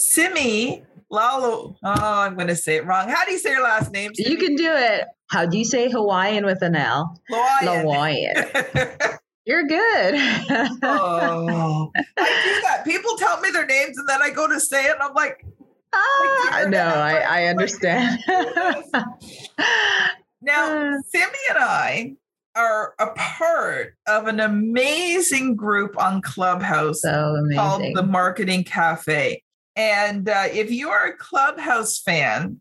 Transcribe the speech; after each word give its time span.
Simi 0.00 0.82
Lalo. 1.10 1.76
Oh, 1.82 1.92
I'm 1.92 2.34
going 2.34 2.48
to 2.48 2.56
say 2.56 2.76
it 2.76 2.86
wrong. 2.86 3.08
How 3.08 3.24
do 3.24 3.32
you 3.32 3.38
say 3.38 3.50
your 3.50 3.62
last 3.62 3.92
name? 3.92 4.14
Simi? 4.14 4.30
You 4.30 4.36
can 4.36 4.56
do 4.56 4.72
it. 4.72 5.06
How 5.30 5.46
do 5.46 5.58
you 5.58 5.64
say 5.64 5.90
Hawaiian 5.90 6.44
with 6.44 6.62
an 6.62 6.74
L? 6.74 7.20
Hawaiian. 7.28 7.80
Hawaiian. 7.82 8.34
You're 9.46 9.66
good. 9.66 10.14
oh, 10.82 11.90
I 11.96 12.42
do 12.44 12.60
that. 12.62 12.82
People 12.84 13.16
tell 13.16 13.40
me 13.40 13.50
their 13.50 13.66
names 13.66 13.98
and 13.98 14.08
then 14.08 14.22
I 14.22 14.30
go 14.30 14.46
to 14.48 14.60
say 14.60 14.84
it 14.84 14.92
and 14.92 15.02
I'm 15.02 15.14
like, 15.14 15.44
ah, 15.92 16.64
no, 16.68 16.84
I, 16.84 17.24
I 17.28 17.44
understand. 17.46 18.20
now, 20.40 20.98
Simi 21.08 21.38
and 21.50 21.58
I 21.58 22.16
are 22.54 22.94
a 22.98 23.08
part 23.16 23.94
of 24.06 24.26
an 24.26 24.40
amazing 24.40 25.56
group 25.56 26.00
on 26.00 26.20
Clubhouse 26.20 27.02
so 27.02 27.36
called 27.54 27.82
the 27.94 28.02
Marketing 28.02 28.64
Cafe. 28.64 29.42
And 29.76 30.28
uh, 30.28 30.48
if 30.52 30.70
you 30.70 30.90
are 30.90 31.06
a 31.06 31.16
Clubhouse 31.16 31.98
fan, 31.98 32.60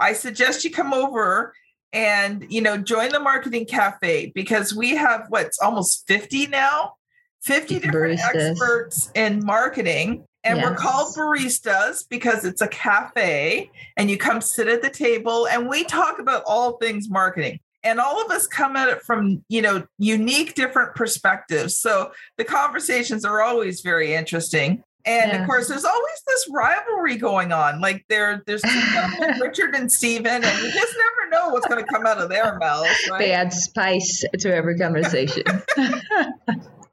I 0.00 0.12
suggest 0.12 0.64
you 0.64 0.70
come 0.70 0.92
over 0.92 1.54
and 1.92 2.44
you 2.50 2.60
know 2.60 2.76
join 2.76 3.10
the 3.10 3.20
Marketing 3.20 3.64
Cafe 3.64 4.32
because 4.34 4.74
we 4.74 4.96
have 4.96 5.26
what's 5.28 5.58
almost 5.58 6.06
50 6.06 6.48
now, 6.48 6.94
50 7.42 7.80
different 7.80 8.20
baristas. 8.20 8.50
experts 8.50 9.10
in 9.14 9.44
marketing. 9.44 10.24
And 10.44 10.58
yes. 10.58 10.70
we're 10.70 10.76
called 10.76 11.14
baristas 11.14 12.08
because 12.08 12.44
it's 12.44 12.62
a 12.62 12.68
cafe 12.68 13.70
and 13.96 14.08
you 14.08 14.16
come 14.16 14.40
sit 14.40 14.68
at 14.68 14.82
the 14.82 14.88
table 14.88 15.48
and 15.48 15.68
we 15.68 15.84
talk 15.84 16.20
about 16.20 16.44
all 16.46 16.78
things 16.78 17.10
marketing 17.10 17.58
and 17.82 18.00
all 18.00 18.24
of 18.24 18.30
us 18.30 18.46
come 18.46 18.76
at 18.76 18.88
it 18.88 19.02
from 19.02 19.44
you 19.48 19.62
know 19.62 19.84
unique 19.98 20.54
different 20.54 20.94
perspectives 20.94 21.76
so 21.76 22.12
the 22.36 22.44
conversations 22.44 23.24
are 23.24 23.42
always 23.42 23.80
very 23.80 24.14
interesting 24.14 24.82
and 25.04 25.32
yeah. 25.32 25.40
of 25.40 25.46
course 25.46 25.68
there's 25.68 25.84
always 25.84 26.22
this 26.26 26.48
rivalry 26.50 27.16
going 27.16 27.52
on 27.52 27.80
like 27.80 28.04
there 28.08 28.42
there's 28.46 28.62
richard 29.40 29.74
and 29.74 29.90
Stephen, 29.90 30.44
and 30.44 30.62
you 30.62 30.72
just 30.72 30.94
never 30.96 31.30
know 31.30 31.50
what's 31.50 31.66
going 31.66 31.84
to 31.84 31.92
come 31.92 32.06
out 32.06 32.18
of 32.18 32.28
their 32.28 32.58
mouths 32.58 32.88
right? 33.10 33.18
they 33.18 33.32
add 33.32 33.52
spice 33.52 34.24
to 34.38 34.54
every 34.54 34.76
conversation 34.76 35.44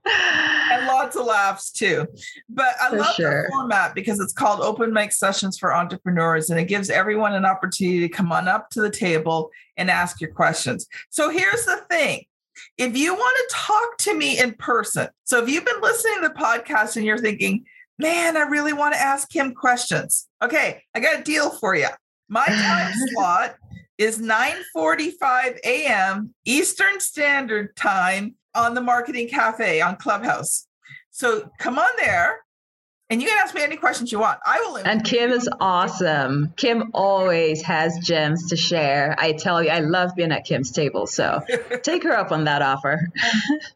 and 0.06 0.88
lots 0.88 1.16
of 1.16 1.26
laughs 1.26 1.72
too. 1.72 2.06
But 2.50 2.76
I 2.82 2.90
for 2.90 2.98
love 2.98 3.16
sure. 3.16 3.44
the 3.44 3.50
format 3.50 3.96
because 3.96 4.20
it's 4.20 4.34
called 4.34 4.62
Open 4.62 4.94
Mic 4.94 5.12
Sessions 5.12 5.58
for 5.58 5.74
Entrepreneurs 5.74 6.50
and 6.50 6.60
it 6.60 6.66
gives 6.66 6.90
everyone 6.90 7.34
an 7.34 7.46
opportunity 7.46 8.00
to 8.02 8.10
come 8.10 8.32
on 8.32 8.48
up 8.48 8.70
to 8.72 8.82
the 8.82 8.90
table 8.90 9.52
and 9.78 9.90
ask 9.90 10.22
your 10.22 10.32
questions. 10.32 10.88
So 11.10 11.30
here's 11.30 11.66
the 11.66 11.78
thing. 11.90 12.26
If 12.78 12.96
you 12.96 13.14
want 13.14 13.38
to 13.38 13.56
talk 13.56 13.98
to 14.00 14.14
me 14.14 14.40
in 14.40 14.54
person, 14.54 15.10
so 15.24 15.44
if 15.44 15.50
you've 15.50 15.66
been 15.66 15.82
listening 15.82 16.22
to 16.22 16.30
the 16.30 16.34
podcast 16.34 16.96
and 16.96 17.06
you're 17.06 17.18
thinking, 17.18 17.66
man, 18.00 18.38
I 18.38 18.42
really 18.42 18.74
want 18.74 18.94
to 18.94 19.00
ask 19.00 19.34
him 19.34 19.54
questions. 19.54 20.28
Okay, 20.42 20.82
I 20.94 21.00
got 21.00 21.20
a 21.20 21.24
deal 21.24 21.50
for 21.50 21.76
you. 21.76 21.88
My 22.30 22.46
time 22.46 22.94
slot 23.14 23.56
is 23.98 24.20
9:45 24.20 25.60
a.m. 25.64 26.34
Eastern 26.46 27.00
Standard 27.00 27.76
Time 27.76 28.36
on 28.54 28.74
the 28.74 28.82
Marketing 28.82 29.28
Cafe 29.28 29.82
on 29.82 29.98
Clubhouse. 29.98 30.68
So 31.12 31.50
come 31.60 31.80
on 31.80 31.90
there 31.98 32.45
and 33.10 33.22
you 33.22 33.28
can 33.28 33.38
ask 33.44 33.54
me 33.54 33.62
any 33.62 33.78
questions 33.78 34.12
you 34.12 34.20
want. 34.20 34.40
I 34.46 34.60
will. 34.62 34.78
And 34.78 35.04
Kim 35.04 35.32
is 35.32 35.48
awesome. 35.60 36.54
Kim 36.58 36.90
always 36.94 37.62
has 37.62 38.00
gems 38.00 38.50
to 38.50 38.56
share. 38.56 39.16
I 39.20 39.34
tell 39.34 39.64
you, 39.64 39.70
I 39.70 39.80
love 39.80 40.16
being 40.16 40.32
at 40.32 40.44
Kim's 40.44 40.72
table. 40.72 41.06
So 41.06 41.42
take 41.84 42.04
her 42.04 42.18
up 42.18 42.32
on 42.32 42.46
that 42.46 42.64
offer. 42.64 43.08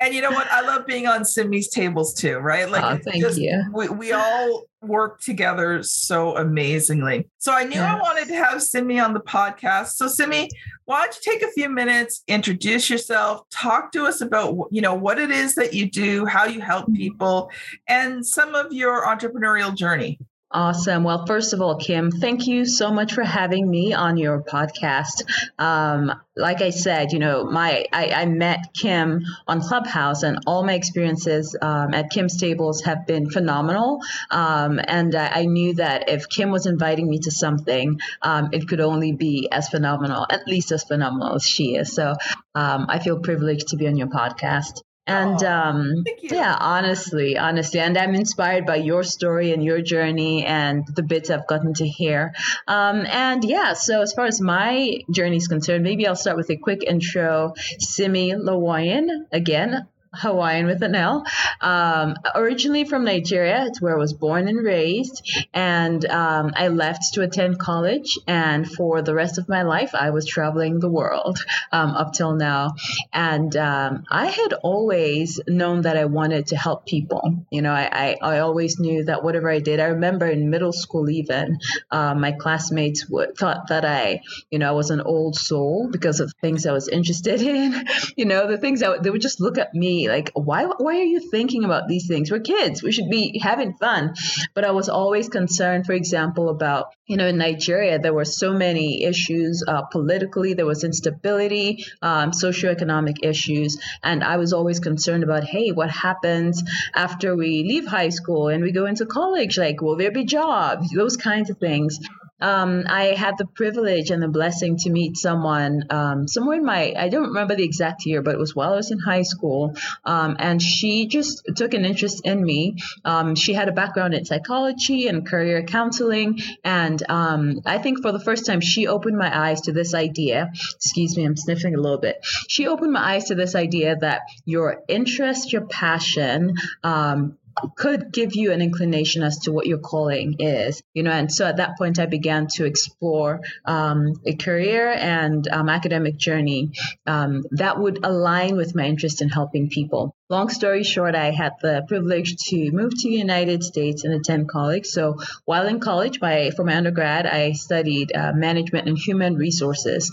and 0.02 0.16
you 0.16 0.22
know 0.22 0.32
what? 0.32 0.48
I 0.50 0.62
love 0.62 0.88
being 0.88 1.06
on 1.06 1.26
Simi's 1.26 1.70
tables 1.70 2.14
too, 2.16 2.38
right? 2.38 2.70
Like, 2.70 2.84
oh, 2.84 3.00
thank 3.04 3.24
just, 3.24 3.38
you. 3.38 3.66
We, 3.72 3.90
we 3.90 4.12
all 4.14 4.64
work 4.82 5.22
together 5.22 5.84
so 5.84 6.38
amazingly. 6.38 7.28
So 7.38 7.54
I 7.54 7.64
knew 7.64 7.76
yeah. 7.76 7.96
I 7.96 8.00
wanted 8.00 8.28
to 8.30 8.36
have 8.36 8.62
Simi 8.62 9.00
on 9.00 9.14
the 9.14 9.20
podcast. 9.20 9.94
So 9.94 10.08
Simi, 10.08 10.50
why 10.86 11.02
don't 11.02 11.16
you 11.16 11.34
take 11.34 11.44
a 11.44 11.52
few 11.52 11.70
minutes, 11.70 12.24
introduce 12.28 12.90
yourself, 12.90 13.42
talk 13.50 13.92
to 13.94 14.06
us 14.06 14.22
about 14.22 14.68
you 14.72 14.82
know 14.82 14.94
what 14.94 15.20
it 15.20 15.32
is 15.32 15.56
that 15.56 15.74
you 15.74 15.90
do, 15.90 16.26
how 16.26 16.46
you 16.46 16.62
help 16.62 16.86
mm-hmm. 16.86 16.96
people, 16.96 17.52
and 17.88 18.26
some 18.26 18.56
of 18.56 18.72
your 18.72 19.06
entrepreneurial 19.06 19.76
journey. 19.76 20.20
Awesome. 20.52 21.04
Well, 21.04 21.28
first 21.28 21.54
of 21.54 21.62
all, 21.62 21.76
Kim, 21.76 22.10
thank 22.10 22.48
you 22.48 22.66
so 22.66 22.92
much 22.92 23.14
for 23.14 23.24
having 23.24 23.70
me 23.70 23.94
on 23.94 24.18
your 24.18 24.42
podcast. 24.42 25.22
Um, 25.60 26.12
like 26.36 26.64
I 26.64 26.72
said, 26.72 27.12
you 27.12 27.20
know, 27.20 27.44
my 27.44 27.86
I, 27.94 28.08
I, 28.08 28.26
met 28.26 28.74
Kim 28.74 29.22
on 29.48 29.62
Clubhouse, 29.62 30.24
and 30.24 30.40
all 30.48 30.64
my 30.64 30.74
experiences 30.74 31.56
um, 31.62 31.94
at 31.94 32.10
Kim's 32.10 32.38
tables 32.38 32.82
have 32.82 33.06
been 33.06 33.30
phenomenal. 33.30 34.02
Um, 34.32 34.80
and 34.84 35.14
I, 35.14 35.42
I, 35.42 35.46
knew 35.46 35.76
that 35.76 36.10
if 36.10 36.28
Kim 36.30 36.50
was 36.50 36.66
inviting 36.66 37.08
me 37.08 37.20
to 37.20 37.32
something, 37.32 38.00
um, 38.24 38.50
it 38.52 38.68
could 38.68 38.80
only 38.80 39.12
be 39.12 39.50
as 39.52 39.70
phenomenal, 39.70 40.26
at 40.32 40.48
least 40.48 40.72
as 40.72 40.84
phenomenal 40.84 41.36
as 41.36 41.46
she 41.46 41.76
is. 41.76 41.94
So 41.94 42.16
um, 42.56 42.88
I 42.90 42.98
feel 42.98 43.20
privileged 43.20 43.68
to 43.68 43.78
be 43.78 43.88
on 43.88 43.98
your 43.98 44.08
podcast. 44.08 44.82
And 45.10 45.44
um, 45.44 46.04
yeah, 46.22 46.56
honestly, 46.60 47.38
honestly, 47.38 47.80
and 47.80 47.98
I'm 47.98 48.14
inspired 48.14 48.66
by 48.66 48.76
your 48.78 49.04
story 49.04 49.52
and 49.52 49.64
your 49.64 49.82
journey 49.82 50.46
and 50.46 50.86
the 50.96 51.04
bits 51.04 51.30
I've 51.30 51.48
gotten 51.48 51.74
to 51.76 51.88
hear. 51.88 52.34
Um, 52.68 53.06
and 53.08 53.44
yeah, 53.44 53.74
so 53.74 54.02
as 54.02 54.14
far 54.14 54.26
as 54.26 54.40
my 54.40 55.00
journey 55.12 55.38
is 55.38 55.48
concerned, 55.48 55.84
maybe 55.84 56.08
I'll 56.08 56.16
start 56.16 56.38
with 56.38 56.50
a 56.50 56.58
quick 56.58 56.84
intro. 56.84 57.54
Simi 57.80 58.34
Lawoyin, 58.34 59.26
again, 59.32 59.88
Hawaiian 60.14 60.66
with 60.66 60.82
an 60.82 60.96
L. 60.96 61.24
Um, 61.62 62.16
originally 62.34 62.86
from 62.86 63.06
Nigeria, 63.06 63.66
it's 63.68 63.82
where 63.82 63.96
I 63.96 64.00
was 64.00 64.14
born 64.14 64.48
and 64.48 64.64
raised. 64.64 65.22
And 65.54 66.04
um, 66.06 66.52
I 66.56 66.70
left 66.70 67.14
to 67.14 67.22
attend 67.22 67.60
college. 67.60 68.18
And 68.28 68.70
for 68.70 69.02
the 69.02 69.14
rest 69.14 69.38
of 69.38 69.48
my 69.48 69.64
life, 69.64 69.94
I 69.94 70.10
was 70.10 70.26
traveling 70.26 70.80
the 70.80 70.90
world 70.90 71.40
um, 71.72 71.92
up 71.92 72.14
till 72.14 72.36
now. 72.36 72.76
And 73.14 73.56
um, 73.56 74.04
I 74.10 74.28
had 74.28 74.54
always 74.54 75.40
known 75.48 75.82
that 75.82 75.98
I 75.98 76.06
wanted 76.06 76.48
to 76.48 76.58
help 76.58 76.86
people. 76.86 77.46
You 77.52 77.62
know, 77.62 77.72
I, 77.72 78.18
I, 78.22 78.36
I 78.36 78.40
always 78.40 78.80
knew 78.80 79.04
that 79.06 79.24
whatever 79.24 79.50
I 79.50 79.60
did, 79.60 79.80
I 79.80 79.88
remember 79.88 80.28
in 80.28 80.50
middle 80.50 80.74
school, 80.74 81.10
even 81.10 81.60
uh, 81.92 82.16
my 82.16 82.32
classmates 82.32 83.08
would, 83.10 83.38
thought 83.38 83.68
that 83.68 83.86
I, 83.86 84.22
you 84.50 84.58
know, 84.58 84.70
I 84.70 84.72
was 84.72 84.90
an 84.90 85.02
old 85.02 85.36
soul 85.36 85.88
because 85.92 86.20
of 86.20 86.34
things 86.42 86.66
I 86.66 86.72
was 86.72 86.88
interested 86.88 87.42
in. 87.44 87.86
you 88.16 88.26
know, 88.26 88.48
the 88.48 88.58
things 88.58 88.80
that 88.80 89.04
they 89.04 89.10
would 89.12 89.22
just 89.22 89.40
look 89.40 89.58
at 89.58 89.74
me 89.74 89.99
like 90.08 90.32
why 90.34 90.66
why 90.66 91.00
are 91.00 91.12
you 91.16 91.20
thinking 91.20 91.64
about 91.64 91.88
these 91.88 92.08
things? 92.08 92.32
We're 92.32 92.40
kids. 92.40 92.82
We 92.84 92.92
should 92.92 93.10
be 93.10 93.40
having 93.40 93.74
fun. 93.74 94.14
But 94.54 94.64
i 94.66 94.72
was 94.72 94.90
always 94.90 95.30
concerned 95.30 95.86
for 95.86 95.94
example 95.94 96.50
about 96.50 96.88
you 97.06 97.18
know 97.18 97.28
in 97.28 97.38
nigeria 97.38 98.00
there 98.00 98.14
were 98.14 98.26
so 98.26 98.54
many 98.54 99.04
issues 99.04 99.64
uh, 99.68 99.84
politically. 99.84 100.54
There 100.54 100.66
was 100.66 100.84
instability 100.84 101.86
um, 102.02 102.32
socioeconomic 102.32 103.18
issues. 103.24 103.80
And 104.04 104.24
i 104.24 104.38
was 104.38 104.54
always 104.54 104.80
concerned 104.80 105.24
about 105.24 105.44
hey 105.44 105.72
what 105.72 105.90
happens 105.90 106.64
after 106.96 107.36
we 107.36 107.64
leave 107.64 107.86
high 107.88 108.10
school 108.10 108.48
and 108.48 108.64
we 108.64 108.72
go 108.72 108.86
into 108.86 109.06
college? 109.06 109.58
Like 109.58 109.82
will 109.82 109.98
there 109.98 110.12
be 110.12 110.26
jobs? 110.26 110.92
Those 110.92 111.18
kinds 111.18 111.50
of 111.50 111.58
things 111.58 112.00
um, 112.42 112.84
I 112.88 113.16
had 113.16 113.38
the 113.38 113.46
privilege 113.46 114.12
and 114.12 114.22
the 114.22 114.28
blessing 114.28 114.78
to 114.78 114.90
meet 114.90 115.18
someone 115.18 115.84
um, 115.90 116.28
somewhere 116.28 116.58
in 116.58 116.66
my, 116.66 116.94
I 116.98 117.10
don't 117.10 117.30
remember 117.30 117.56
the 117.56 117.64
exact 117.64 118.06
year, 118.06 118.22
but 118.22 118.34
it 118.34 118.40
was 118.40 118.56
while 118.56 118.74
I 118.74 118.76
was 118.78 118.92
in 118.92 119.00
high 119.00 119.24
school. 119.24 119.76
Um, 120.06 120.38
and 120.40 120.62
she 120.62 121.08
just 121.08 121.44
took 121.56 121.74
an 121.74 121.86
interest 121.86 122.22
in 122.26 122.44
me. 122.44 122.78
Um, 123.04 123.36
she 123.36 123.54
had 123.54 123.70
a 123.70 123.72
background 123.72 124.14
in 124.14 124.26
psychology 124.26 125.08
and 125.08 125.28
career 125.28 125.64
counseling. 125.64 126.40
And 126.64 127.02
um, 127.10 127.62
I 127.66 127.78
think 127.78 128.02
for 128.02 128.12
the 128.12 128.20
first 128.20 128.46
time, 128.46 128.62
she 128.62 128.88
opened 128.88 129.18
my 129.18 129.48
eyes 129.48 129.62
to 129.62 129.72
this 129.72 129.94
idea. 129.94 130.52
Excuse 130.76 131.18
me, 131.18 131.26
I'm 131.26 131.38
sniffing 131.38 131.76
a 131.76 131.80
little 131.80 132.00
bit. 132.00 132.26
She 132.48 132.68
opened 132.68 132.94
my 132.94 133.16
eyes 133.16 133.26
to 133.26 133.36
this 133.36 133.56
idea 133.56 133.98
that 133.98 134.22
your 134.46 134.84
interest, 134.88 135.52
your 135.52 135.66
passion, 135.66 136.56
um, 136.84 137.38
could 137.76 138.12
give 138.12 138.36
you 138.36 138.52
an 138.52 138.62
inclination 138.62 139.24
as 139.24 139.40
to 139.40 139.52
what 139.52 139.68
your 139.68 139.80
calling 139.80 140.36
is, 140.40 140.82
you 140.94 141.04
know. 141.04 141.12
And 141.12 141.32
so 141.32 141.46
at 141.46 141.58
that 141.58 141.78
point, 141.78 142.00
I 142.00 142.06
began 142.06 142.48
to 142.56 142.66
explore 142.66 143.42
um, 143.66 144.14
a 144.26 144.36
career 144.36 144.90
and 144.90 145.48
um, 145.48 145.70
academic 145.70 146.18
journey 146.18 146.72
um, 147.06 147.44
that 147.52 147.80
would 147.80 148.00
align 148.04 148.56
with 148.56 148.76
my 148.76 148.86
interest 148.86 149.22
in 149.22 149.30
helping 149.30 149.70
people. 149.70 150.16
Long 150.30 150.50
story 150.50 150.84
short, 150.84 151.16
I 151.16 151.32
had 151.32 151.54
the 151.62 151.84
privilege 151.88 152.36
to 152.50 152.72
move 152.72 152.92
to 152.92 153.10
the 153.10 153.16
United 153.16 153.64
States 153.64 154.04
and 154.04 154.14
attend 154.14 154.48
college. 154.48 154.86
So 154.86 155.18
while 155.46 155.66
in 155.66 155.80
college, 155.80 156.22
my, 156.22 156.52
for 156.52 156.64
my 156.64 156.76
undergrad, 156.76 157.26
I 157.26 157.54
studied 157.54 158.16
uh, 158.16 158.34
management 158.34 158.88
and 158.88 158.98
human 158.98 159.36
resources 159.38 160.12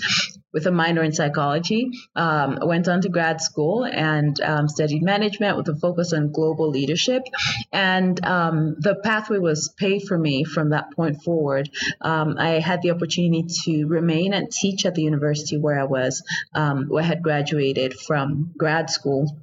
with 0.56 0.66
a 0.66 0.70
minor 0.70 1.02
in 1.02 1.12
psychology. 1.12 1.90
Um, 2.14 2.58
went 2.62 2.88
on 2.88 3.02
to 3.02 3.10
grad 3.10 3.42
school 3.42 3.84
and 3.84 4.40
um, 4.40 4.68
studied 4.70 5.02
management 5.02 5.58
with 5.58 5.68
a 5.68 5.76
focus 5.76 6.14
on 6.14 6.32
global 6.32 6.70
leadership. 6.70 7.24
And 7.72 8.24
um, 8.24 8.76
the 8.78 8.94
pathway 8.94 9.36
was 9.36 9.68
paved 9.76 10.08
for 10.08 10.16
me 10.16 10.44
from 10.44 10.70
that 10.70 10.92
point 10.96 11.22
forward. 11.22 11.68
Um, 12.00 12.36
I 12.38 12.60
had 12.60 12.80
the 12.80 12.92
opportunity 12.92 13.44
to 13.64 13.84
remain 13.84 14.32
and 14.32 14.50
teach 14.50 14.86
at 14.86 14.94
the 14.94 15.02
university 15.02 15.58
where 15.58 15.78
I 15.78 15.84
was, 15.84 16.24
um, 16.54 16.86
where 16.88 17.04
I 17.04 17.06
had 17.06 17.22
graduated 17.22 17.92
from 17.92 18.54
grad 18.56 18.88
school 18.88 19.36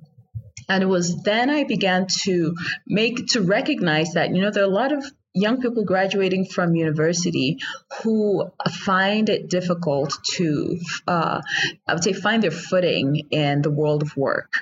and 0.67 0.81
it 0.81 0.87
was 0.87 1.21
then 1.23 1.51
I 1.51 1.63
began 1.65 2.07
to 2.23 2.55
make 2.87 3.27
to 3.33 3.41
recognize 3.41 4.13
that 4.13 4.33
you 4.33 4.41
know 4.41 4.49
there 4.49 4.63
are 4.63 4.65
a 4.65 4.79
lot 4.81 4.91
of 4.93 5.05
young 5.33 5.59
people 5.59 5.83
graduating 5.83 6.45
from 6.45 6.75
university 6.75 7.59
who 8.03 8.51
find 8.85 9.29
it 9.29 9.49
difficult 9.49 10.13
to, 10.23 10.79
uh, 11.07 11.41
I 11.87 11.93
would 11.93 12.03
say, 12.03 12.13
find 12.13 12.43
their 12.43 12.51
footing 12.51 13.27
in 13.31 13.61
the 13.63 13.71
world 13.71 14.03
of 14.03 14.15
work. 14.15 14.53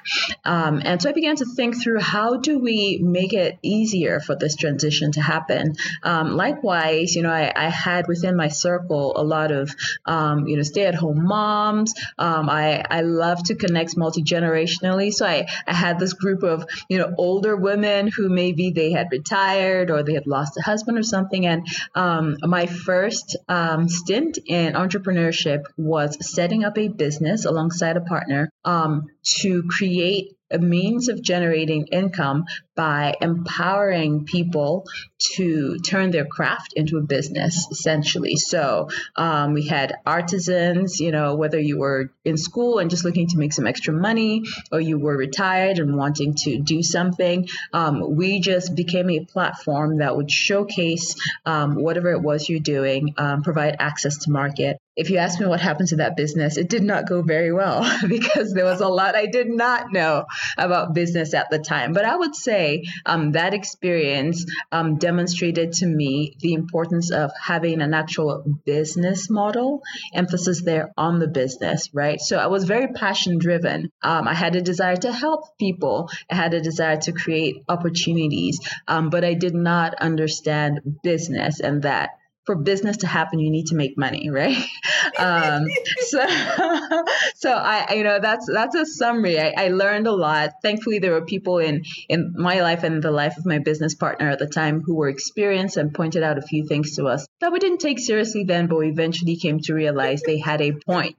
Um, 0.46 0.82
and 0.84 1.02
so 1.02 1.10
I 1.10 1.14
began 1.14 1.36
to 1.38 1.46
think 1.46 1.82
through 1.82 2.00
how 2.00 2.38
do 2.38 2.60
we 2.60 3.00
make 3.02 3.34
it 3.34 3.58
easier 3.62 4.20
for 4.22 4.36
this 4.36 4.56
transition 4.56 5.12
to 5.14 5.22
happen. 5.22 5.76
Um, 6.04 6.38
likewise, 6.38 7.16
you 7.16 7.24
know, 7.24 7.32
I, 7.32 7.52
I, 7.54 7.70
had 7.70 8.08
within 8.08 8.36
my 8.36 8.48
circle 8.48 9.14
a 9.16 9.24
lot 9.24 9.52
of, 9.52 9.76
um, 10.06 10.48
you 10.48 10.56
know, 10.56 10.64
stay-at-home 10.64 11.26
moms. 11.26 11.94
Um, 12.18 12.50
I, 12.50 12.84
I 12.90 13.02
love 13.02 13.44
to 13.46 13.56
connect 13.56 13.98
multi-generationally. 13.98 15.14
So 15.14 15.26
I, 15.26 15.48
I 15.68 15.74
had 15.74 16.00
this 16.00 16.14
group 16.14 16.44
of, 16.44 16.66
you 16.90 16.98
know, 16.98 17.14
older 17.18 17.56
women 17.56 18.08
who 18.08 18.30
maybe 18.30 18.72
they 18.72 18.92
had 18.92 19.08
retired 19.12 19.92
or 19.92 20.04
they 20.04 20.14
had 20.14 20.28
lost 20.28 20.58
husband 20.62 20.98
or 20.98 21.04
something. 21.04 21.46
And 21.46 21.68
um, 21.96 22.38
my 22.42 22.66
first 22.66 23.38
um, 23.48 23.88
stint 23.90 24.38
in 24.46 24.74
entrepreneurship 24.74 25.66
was 25.78 26.18
setting 26.34 26.64
up 26.64 26.78
a 26.78 26.88
business 26.88 27.46
alongside 27.46 27.98
a 27.98 28.02
partner 28.02 28.50
um, 28.64 29.08
to 29.42 29.64
create 29.64 30.36
a 30.52 30.60
means 30.60 31.10
of 31.10 31.22
generating 31.22 31.88
income 31.88 32.46
by 32.76 33.16
empowering 33.22 34.26
people 34.26 34.86
to 35.36 35.78
turn 35.80 36.10
their 36.10 36.26
craft 36.26 36.74
into 36.76 36.98
a 36.98 37.02
business, 37.02 37.68
essentially. 37.70 38.36
So 38.38 38.90
um, 39.16 39.54
we 39.54 39.68
had 39.68 39.96
artisans, 40.06 41.00
you 41.00 41.12
know, 41.12 41.36
whether 41.36 41.60
you 41.60 41.78
were 41.78 42.12
in 42.26 42.38
school 42.38 42.80
and 42.80 42.90
just 42.90 43.06
looking 43.06 43.28
to 43.28 43.38
make 43.38 43.54
some 43.54 43.68
extra 43.68 43.94
money, 43.94 44.46
or 44.72 44.80
you 44.80 44.98
were 44.98 45.16
retired 45.16 45.80
and 45.80 45.96
wanting 45.96 46.34
to 46.36 46.60
do 46.60 46.82
something, 46.82 47.48
um, 47.74 48.16
we 48.16 48.40
just 48.40 48.76
became 48.76 49.10
a 49.10 49.26
platform 49.26 49.98
that 49.98 50.16
would 50.16 50.32
showcase 50.32 51.16
um, 51.46 51.76
whatever 51.76 52.12
it 52.12 52.22
was 52.22 52.50
you're 52.50 52.60
doing, 52.60 53.14
um, 53.18 53.44
provide 53.44 53.76
access 53.80 54.20
to 54.20 54.32
market, 54.32 54.78
if 55.02 55.10
you 55.10 55.18
ask 55.18 55.40
me 55.40 55.48
what 55.48 55.60
happened 55.60 55.90
to 55.90 55.96
that 55.96 56.16
business, 56.16 56.58
it 56.58 56.70
did 56.70 56.84
not 56.84 57.08
go 57.08 57.24
very 57.24 57.52
well 57.52 57.82
because 58.08 58.54
there 58.54 58.66
was 58.66 58.82
a 58.82 58.88
lot 58.88 59.16
I 59.16 59.26
did 59.26 59.50
not 59.50 59.92
know 59.92 60.26
about 60.60 60.94
business 60.94 61.34
at 61.34 61.50
the 61.50 61.58
time. 61.58 61.92
But 61.94 62.06
I 62.06 62.16
would 62.16 62.36
say 62.36 62.84
um, 63.04 63.32
that 63.32 63.56
experience 63.56 64.46
um, 64.72 64.98
demonstrated 64.98 65.74
to 65.74 65.88
me 65.88 66.36
the 66.40 66.54
importance 66.54 67.10
of 67.12 67.32
having 67.36 67.82
an 67.82 67.96
actual 67.96 68.44
business 68.64 69.28
model, 69.28 69.82
emphasis 70.14 70.62
there 70.62 70.92
on 70.96 71.18
the 71.18 71.28
business, 71.28 71.90
right? 71.94 72.22
So 72.22 72.38
I 72.38 72.48
was 72.48 72.66
very 72.66 72.94
passion 72.94 73.40
driven. 73.40 73.92
Um, 74.04 74.28
I 74.28 74.36
had 74.36 74.56
a 74.56 74.62
desire 74.62 74.98
to 74.98 75.12
help 75.12 75.58
people, 75.58 76.12
I 76.30 76.36
had 76.36 76.54
a 76.54 76.62
desire 76.62 76.98
to 76.98 77.12
create 77.12 77.64
opportunities, 77.68 78.60
um, 78.88 79.10
but 79.10 79.24
I 79.24 79.34
did 79.34 79.56
not 79.56 79.96
understand 79.96 81.00
business 81.02 81.60
and 81.60 81.82
that 81.82 82.12
for 82.46 82.56
business 82.56 82.98
to 82.98 83.08
happen, 83.08 83.40
you 83.40 83.52
need 83.52 83.68
to 83.68 83.76
make 83.76 83.98
money, 83.98 84.30
right? 84.30 84.58
Um, 85.18 85.66
so, 86.00 86.20
so 87.36 87.52
I, 87.52 87.94
you 87.96 88.04
know, 88.04 88.20
that's 88.20 88.48
that's 88.52 88.76
a 88.76 88.86
summary. 88.86 89.40
I, 89.40 89.54
I, 89.58 89.68
learned 89.70 90.08
a 90.08 90.12
lot. 90.12 90.52
Thankfully, 90.62 91.00
there 91.00 91.12
were 91.12 91.26
people 91.26 91.58
in 91.58 91.84
in 92.08 92.34
my 92.38 92.62
life 92.62 92.84
and 92.84 93.02
the 93.02 93.12
life 93.12 93.38
of 93.38 93.46
my 93.46 93.60
business 93.60 93.96
partner 93.96 94.30
at 94.30 94.40
the 94.40 94.48
time 94.48 94.82
who 94.82 94.96
were 94.96 95.10
experienced 95.10 95.78
and 95.78 95.94
pointed 95.94 96.24
out 96.24 96.38
a 96.38 96.42
few 96.42 96.66
things 96.68 96.96
to 96.96 97.06
us 97.06 97.28
that 97.42 97.52
we 97.52 97.60
didn't 97.60 97.80
take 97.80 98.00
seriously 98.00 98.44
then, 98.44 98.68
but 98.68 98.78
we 98.78 98.90
eventually 98.90 99.36
came 99.36 99.60
to 99.62 99.74
realize 99.74 100.22
they 100.22 100.38
had 100.38 100.62
a 100.62 100.74
point. 100.74 101.18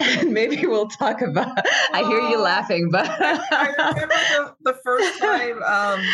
Maybe 0.24 0.66
we'll 0.66 0.88
talk 0.88 1.20
about. 1.20 1.58
I 1.92 2.04
hear 2.04 2.20
you 2.20 2.40
laughing, 2.40 2.90
but 2.90 3.06
I 3.08 3.74
remember 3.94 4.14
the, 4.62 4.72
the 4.72 4.78
first 4.84 5.18
time 5.18 5.62
um, 5.62 6.04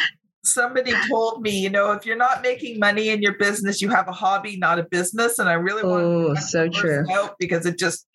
somebody 0.46 0.93
told 1.08 1.43
me, 1.43 1.58
you 1.58 1.70
know, 1.70 1.93
if 1.93 2.06
you're 2.06 2.16
not 2.16 2.43
making 2.43 2.78
money 2.78 3.10
in 3.10 3.22
your 3.22 3.34
business, 3.34 3.81
you 3.81 3.88
have 3.90 4.08
a 4.08 4.12
hobby, 4.12 4.56
not 4.56 4.78
a 4.78 4.84
business. 4.84 5.38
And 5.38 5.48
I 5.48 5.54
really 5.54 5.82
want 5.82 6.37
to 6.37 6.43
so 6.43 6.69
true 6.69 7.04
out 7.10 7.37
because 7.38 7.66
it 7.66 7.78
just 7.78 8.06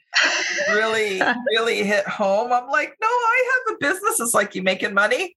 really, 0.70 1.22
really 1.50 1.84
hit 1.84 2.08
home. 2.08 2.52
I'm 2.52 2.68
like, 2.70 2.96
no, 3.02 3.08
I 3.08 3.52
have 3.54 3.76
a 3.76 3.78
business. 3.80 4.20
It's 4.20 4.34
like 4.34 4.56
you 4.56 4.64
making 4.64 4.94
money. 4.94 5.36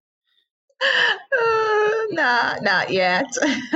Uh, 0.83 1.91
nah, 2.11 2.57
not 2.63 2.91
yet. 2.91 3.27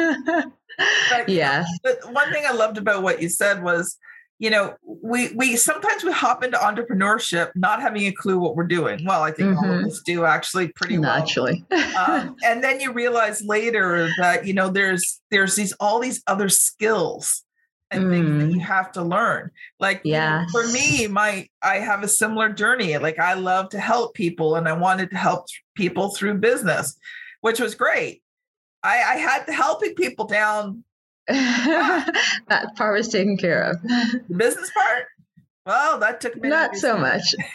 but, 1.10 1.28
yes. 1.28 1.68
But 1.82 2.12
one 2.12 2.32
thing 2.32 2.44
I 2.46 2.52
loved 2.52 2.78
about 2.78 3.02
what 3.02 3.22
you 3.22 3.28
said 3.28 3.62
was 3.62 3.96
you 4.38 4.50
know, 4.50 4.76
we 4.85 5.32
we 5.35 5.56
sometimes 5.56 6.05
we 6.05 6.12
hop 6.12 6.44
into 6.44 6.56
entrepreneurship 6.56 7.50
not 7.56 7.81
having 7.81 8.02
a 8.05 8.12
clue 8.12 8.38
what 8.38 8.55
we're 8.55 8.67
doing. 8.67 9.05
Well, 9.05 9.23
I 9.23 9.32
think 9.32 9.50
mm-hmm. 9.50 9.58
all 9.58 9.73
of 9.73 9.79
mm-hmm. 9.79 9.88
us 9.88 10.02
do 10.05 10.25
actually 10.25 10.69
pretty 10.69 10.96
Naturally. 10.96 11.64
well. 11.70 11.96
um, 12.11 12.37
and 12.44 12.62
then 12.62 12.81
you 12.81 12.93
realize 12.93 13.43
later 13.43 14.08
that 14.19 14.46
you 14.46 14.55
know 14.55 14.69
there's 14.70 15.20
there's 15.31 15.56
these 15.56 15.73
all 15.81 15.99
these 15.99 16.23
other 16.26 16.49
skills 16.49 17.44
and 17.90 18.05
mm. 18.05 18.11
things 18.11 18.43
that 18.43 18.50
you 18.50 18.61
mm. 18.61 18.64
have 18.64 18.92
to 18.92 19.02
learn. 19.02 19.50
Like 19.80 20.02
yeah, 20.04 20.47
for 20.52 20.66
me, 20.68 21.09
my 21.09 21.49
I 21.62 21.76
have 21.76 22.04
a 22.04 22.09
similar 22.09 22.49
journey. 22.50 22.97
Like 22.99 23.18
I 23.18 23.35
love 23.35 23.71
to 23.71 23.80
help 23.80 24.14
people, 24.14 24.54
and 24.54 24.68
I 24.68 24.73
wanted 24.75 25.11
to 25.11 25.16
help 25.16 25.47
people 25.75 26.11
through 26.11 26.35
business, 26.35 26.97
which 27.40 27.59
was 27.59 27.75
great. 27.75 28.23
I, 28.85 29.02
I 29.02 29.16
had 29.16 29.45
to 29.47 29.52
helping 29.52 29.95
people 29.95 30.26
down 30.26 30.85
that 32.49 32.75
part 32.76 32.94
was 32.97 33.08
taken 33.08 33.37
care 33.37 33.62
of. 33.62 33.82
The 33.82 34.35
business 34.35 34.70
part? 34.70 35.06
Well, 35.68 35.98
that 35.98 36.22
took 36.22 36.34
me 36.34 36.48
not 36.48 36.76
so 36.76 36.96
much. 36.96 37.34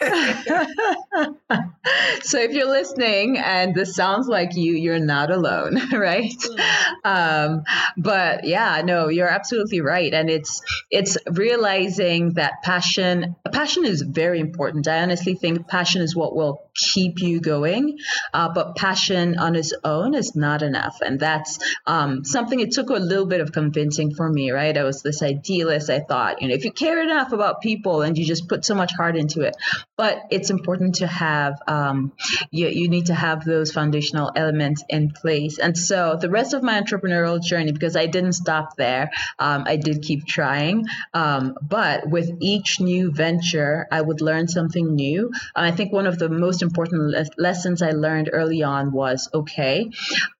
so 2.22 2.38
if 2.38 2.52
you're 2.52 2.70
listening 2.70 3.38
and 3.38 3.74
this 3.74 3.96
sounds 3.96 4.28
like 4.28 4.54
you, 4.54 4.74
you're 4.74 5.00
not 5.00 5.32
alone, 5.32 5.80
right? 5.92 6.32
Mm. 6.32 6.60
Um, 7.04 7.64
but 7.96 8.44
yeah, 8.44 8.82
no, 8.84 9.08
you're 9.08 9.28
absolutely 9.28 9.80
right, 9.80 10.14
and 10.14 10.30
it's 10.30 10.62
it's 10.90 11.18
realizing 11.28 12.34
that 12.34 12.62
passion 12.62 13.34
passion 13.52 13.84
is 13.84 14.02
very 14.02 14.38
important. 14.40 14.86
I 14.86 15.02
honestly 15.02 15.34
think 15.34 15.66
passion 15.66 16.00
is 16.00 16.14
what 16.14 16.36
will 16.36 16.70
keep 16.74 17.20
you 17.20 17.40
going, 17.40 17.98
uh, 18.32 18.50
but 18.54 18.76
passion 18.76 19.38
on 19.38 19.56
its 19.56 19.72
own 19.82 20.14
is 20.14 20.36
not 20.36 20.62
enough, 20.62 21.00
and 21.04 21.18
that's 21.18 21.58
um, 21.86 22.24
something 22.24 22.60
it 22.60 22.70
took 22.70 22.90
a 22.90 22.94
little 22.94 23.26
bit 23.26 23.40
of 23.40 23.50
convincing 23.50 24.14
for 24.14 24.28
me. 24.28 24.52
Right, 24.52 24.76
I 24.76 24.84
was 24.84 25.02
this 25.02 25.20
idealist. 25.20 25.90
I 25.90 25.98
thought, 25.98 26.42
you 26.42 26.48
know, 26.48 26.54
if 26.54 26.64
you 26.64 26.70
care 26.70 27.02
enough 27.02 27.32
about 27.32 27.60
people 27.60 28.03
and 28.04 28.16
you 28.16 28.24
just 28.24 28.48
put 28.48 28.64
so 28.64 28.74
much 28.74 28.94
heart 28.94 29.16
into 29.16 29.42
it. 29.42 29.56
But 29.96 30.22
it's 30.30 30.50
important 30.50 30.96
to 30.96 31.06
have, 31.06 31.60
um, 31.66 32.12
you, 32.50 32.68
you 32.68 32.88
need 32.88 33.06
to 33.06 33.14
have 33.14 33.44
those 33.44 33.72
foundational 33.72 34.30
elements 34.34 34.84
in 34.88 35.10
place. 35.10 35.58
And 35.58 35.76
so 35.76 36.16
the 36.20 36.30
rest 36.30 36.54
of 36.54 36.62
my 36.62 36.80
entrepreneurial 36.80 37.42
journey, 37.42 37.72
because 37.72 37.96
I 37.96 38.06
didn't 38.06 38.34
stop 38.34 38.76
there, 38.76 39.10
um, 39.38 39.64
I 39.66 39.76
did 39.76 40.02
keep 40.02 40.26
trying. 40.26 40.86
Um, 41.12 41.56
but 41.62 42.08
with 42.08 42.30
each 42.40 42.80
new 42.80 43.10
venture, 43.10 43.86
I 43.90 44.00
would 44.00 44.20
learn 44.20 44.48
something 44.48 44.94
new. 44.94 45.30
And 45.56 45.66
I 45.66 45.70
think 45.70 45.92
one 45.92 46.06
of 46.06 46.18
the 46.18 46.28
most 46.28 46.62
important 46.62 47.10
le- 47.10 47.26
lessons 47.38 47.82
I 47.82 47.90
learned 47.90 48.30
early 48.32 48.62
on 48.62 48.92
was 48.92 49.28
okay, 49.32 49.90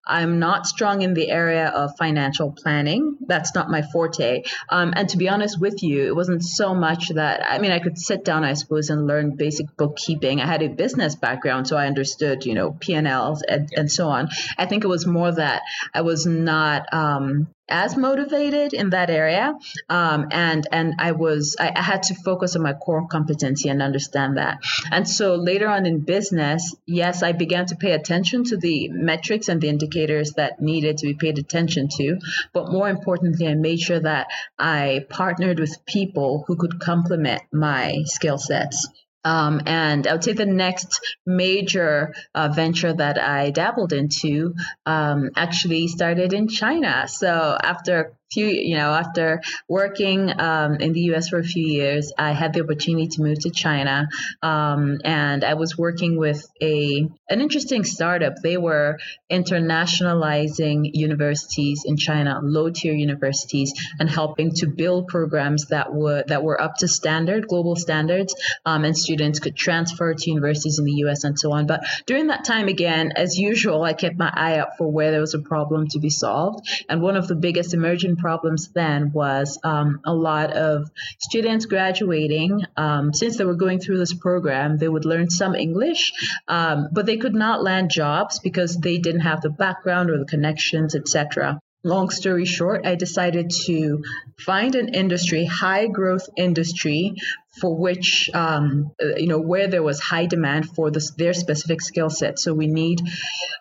I'm 0.06 0.38
not 0.38 0.66
strong 0.66 1.02
in 1.02 1.14
the 1.14 1.30
area 1.30 1.68
of 1.68 1.96
financial 1.96 2.52
planning. 2.52 3.16
That's 3.26 3.54
not 3.54 3.70
my 3.70 3.82
forte. 3.82 4.42
Um, 4.68 4.92
and 4.96 5.08
to 5.10 5.16
be 5.16 5.28
honest 5.28 5.60
with 5.60 5.82
you, 5.82 6.06
it 6.06 6.16
wasn't 6.16 6.44
so 6.44 6.74
much 6.74 7.08
that, 7.10 7.44
I 7.48 7.58
mean, 7.58 7.72
I 7.72 7.78
could 7.78 7.98
sit 7.98 8.24
down, 8.24 8.44
I 8.44 8.54
suppose, 8.54 8.90
and 8.90 9.06
learn 9.06 9.36
basic 9.36 9.76
bookkeeping. 9.76 10.40
I 10.40 10.46
had 10.46 10.62
a 10.62 10.68
business 10.68 11.14
background, 11.14 11.68
so 11.68 11.76
I 11.76 11.86
understood, 11.86 12.44
you 12.44 12.54
know, 12.54 12.72
P&Ls 12.72 13.42
and, 13.42 13.68
and 13.76 13.90
so 13.90 14.08
on. 14.08 14.28
I 14.58 14.66
think 14.66 14.84
it 14.84 14.88
was 14.88 15.06
more 15.06 15.32
that 15.32 15.62
I 15.92 16.02
was 16.02 16.26
not 16.26 16.92
um, 16.92 17.48
as 17.68 17.96
motivated 17.96 18.74
in 18.74 18.90
that 18.90 19.08
area 19.08 19.54
um, 19.88 20.28
and 20.30 20.66
and 20.70 20.94
i 20.98 21.12
was 21.12 21.56
I, 21.58 21.72
I, 21.74 21.82
had 21.82 22.02
to 22.04 22.14
focus 22.14 22.56
on 22.56 22.62
my 22.62 22.74
core 22.74 23.06
competency 23.06 23.68
and 23.68 23.80
understand 23.80 24.36
that. 24.36 24.58
And 24.90 25.08
so 25.08 25.36
later 25.36 25.68
on 25.68 25.86
in 25.86 26.00
business 26.00 26.74
yes 26.86 27.22
i 27.22 27.32
began 27.32 27.66
to 27.66 27.76
pay 27.76 27.92
attention 27.92 28.44
to 28.44 28.56
the 28.56 28.88
metrics 28.88 29.48
and 29.48 29.60
the 29.60 29.68
indicators 29.68 30.32
that 30.32 30.60
needed 30.60 30.98
to 30.98 31.06
be 31.06 31.14
paid 31.14 31.38
attention 31.38 31.88
to 31.96 32.18
but 32.52 32.70
more 32.70 32.88
importantly 32.88 33.48
i 33.48 33.54
made 33.54 33.80
sure 33.80 34.00
that 34.00 34.26
i 34.58 35.04
partnered 35.08 35.58
with 35.58 35.84
people 35.86 36.44
who 36.46 36.56
could 36.56 36.80
complement 36.80 37.42
my 37.52 38.02
skill 38.06 38.38
sets 38.38 38.88
um, 39.24 39.62
and 39.66 40.06
I 40.06 40.12
would 40.12 40.24
say 40.24 40.32
the 40.32 40.46
next 40.46 41.00
major 41.26 42.14
uh, 42.34 42.48
venture 42.48 42.92
that 42.92 43.18
I 43.18 43.50
dabbled 43.50 43.92
into 43.92 44.54
um, 44.86 45.30
actually 45.36 45.88
started 45.88 46.32
in 46.32 46.48
China. 46.48 47.08
So 47.08 47.56
after 47.62 48.14
few, 48.32 48.46
you 48.46 48.76
know, 48.76 48.92
after 48.92 49.42
working 49.68 50.32
um, 50.40 50.76
in 50.76 50.92
the 50.92 51.00
U.S. 51.12 51.28
for 51.28 51.38
a 51.38 51.44
few 51.44 51.66
years, 51.66 52.12
I 52.18 52.32
had 52.32 52.52
the 52.52 52.62
opportunity 52.62 53.06
to 53.08 53.22
move 53.22 53.40
to 53.40 53.50
China, 53.50 54.08
um, 54.42 55.00
and 55.04 55.44
I 55.44 55.54
was 55.54 55.78
working 55.78 56.18
with 56.18 56.46
a 56.60 57.08
an 57.28 57.40
interesting 57.40 57.84
startup. 57.84 58.34
They 58.42 58.56
were 58.56 58.98
internationalizing 59.30 60.90
universities 60.92 61.84
in 61.84 61.96
China, 61.96 62.40
low 62.42 62.70
tier 62.70 62.94
universities, 62.94 63.72
and 63.98 64.10
helping 64.10 64.52
to 64.56 64.66
build 64.66 65.08
programs 65.08 65.66
that 65.66 65.92
were 65.92 66.24
that 66.26 66.42
were 66.42 66.60
up 66.60 66.76
to 66.78 66.88
standard, 66.88 67.46
global 67.48 67.76
standards, 67.76 68.34
um, 68.66 68.84
and 68.84 68.96
students 68.96 69.38
could 69.38 69.56
transfer 69.56 70.14
to 70.14 70.30
universities 70.30 70.78
in 70.78 70.84
the 70.84 70.92
U.S. 71.04 71.24
and 71.24 71.38
so 71.38 71.52
on. 71.52 71.66
But 71.66 71.84
during 72.06 72.28
that 72.28 72.44
time, 72.44 72.68
again, 72.68 73.12
as 73.16 73.38
usual, 73.38 73.82
I 73.82 73.92
kept 73.92 74.18
my 74.18 74.32
eye 74.32 74.58
out 74.58 74.76
for 74.78 74.90
where 74.90 75.10
there 75.10 75.20
was 75.20 75.34
a 75.34 75.40
problem 75.40 75.88
to 75.88 75.98
be 75.98 76.10
solved, 76.10 76.68
and 76.88 77.00
one 77.00 77.16
of 77.16 77.28
the 77.28 77.36
biggest 77.36 77.74
emerging 77.74 78.13
problems 78.16 78.68
then 78.68 79.12
was 79.12 79.58
um, 79.62 80.00
a 80.04 80.14
lot 80.14 80.52
of 80.52 80.90
students 81.18 81.66
graduating. 81.66 82.62
Um, 82.76 83.12
since 83.12 83.36
they 83.36 83.44
were 83.44 83.54
going 83.54 83.80
through 83.80 83.98
this 83.98 84.14
program, 84.14 84.78
they 84.78 84.88
would 84.88 85.04
learn 85.04 85.30
some 85.30 85.54
English, 85.54 86.12
um, 86.48 86.88
but 86.92 87.06
they 87.06 87.16
could 87.16 87.34
not 87.34 87.62
land 87.62 87.90
jobs 87.90 88.38
because 88.38 88.76
they 88.76 88.98
didn't 88.98 89.22
have 89.22 89.40
the 89.40 89.50
background 89.50 90.10
or 90.10 90.18
the 90.18 90.26
connections, 90.26 90.94
etc 90.94 91.60
long 91.84 92.08
story 92.08 92.46
short, 92.46 92.86
I 92.86 92.94
decided 92.96 93.50
to 93.66 94.02
find 94.38 94.74
an 94.74 94.94
industry, 94.94 95.44
high 95.44 95.86
growth 95.86 96.28
industry, 96.36 97.14
for 97.60 97.76
which 97.76 98.30
um, 98.34 98.92
you 98.98 99.28
know 99.28 99.38
where 99.38 99.68
there 99.68 99.82
was 99.82 100.00
high 100.00 100.26
demand 100.26 100.70
for 100.70 100.90
this, 100.90 101.12
their 101.12 101.34
specific 101.34 101.82
skill 101.82 102.10
set. 102.10 102.38
So 102.38 102.54
we 102.54 102.66
need 102.66 103.02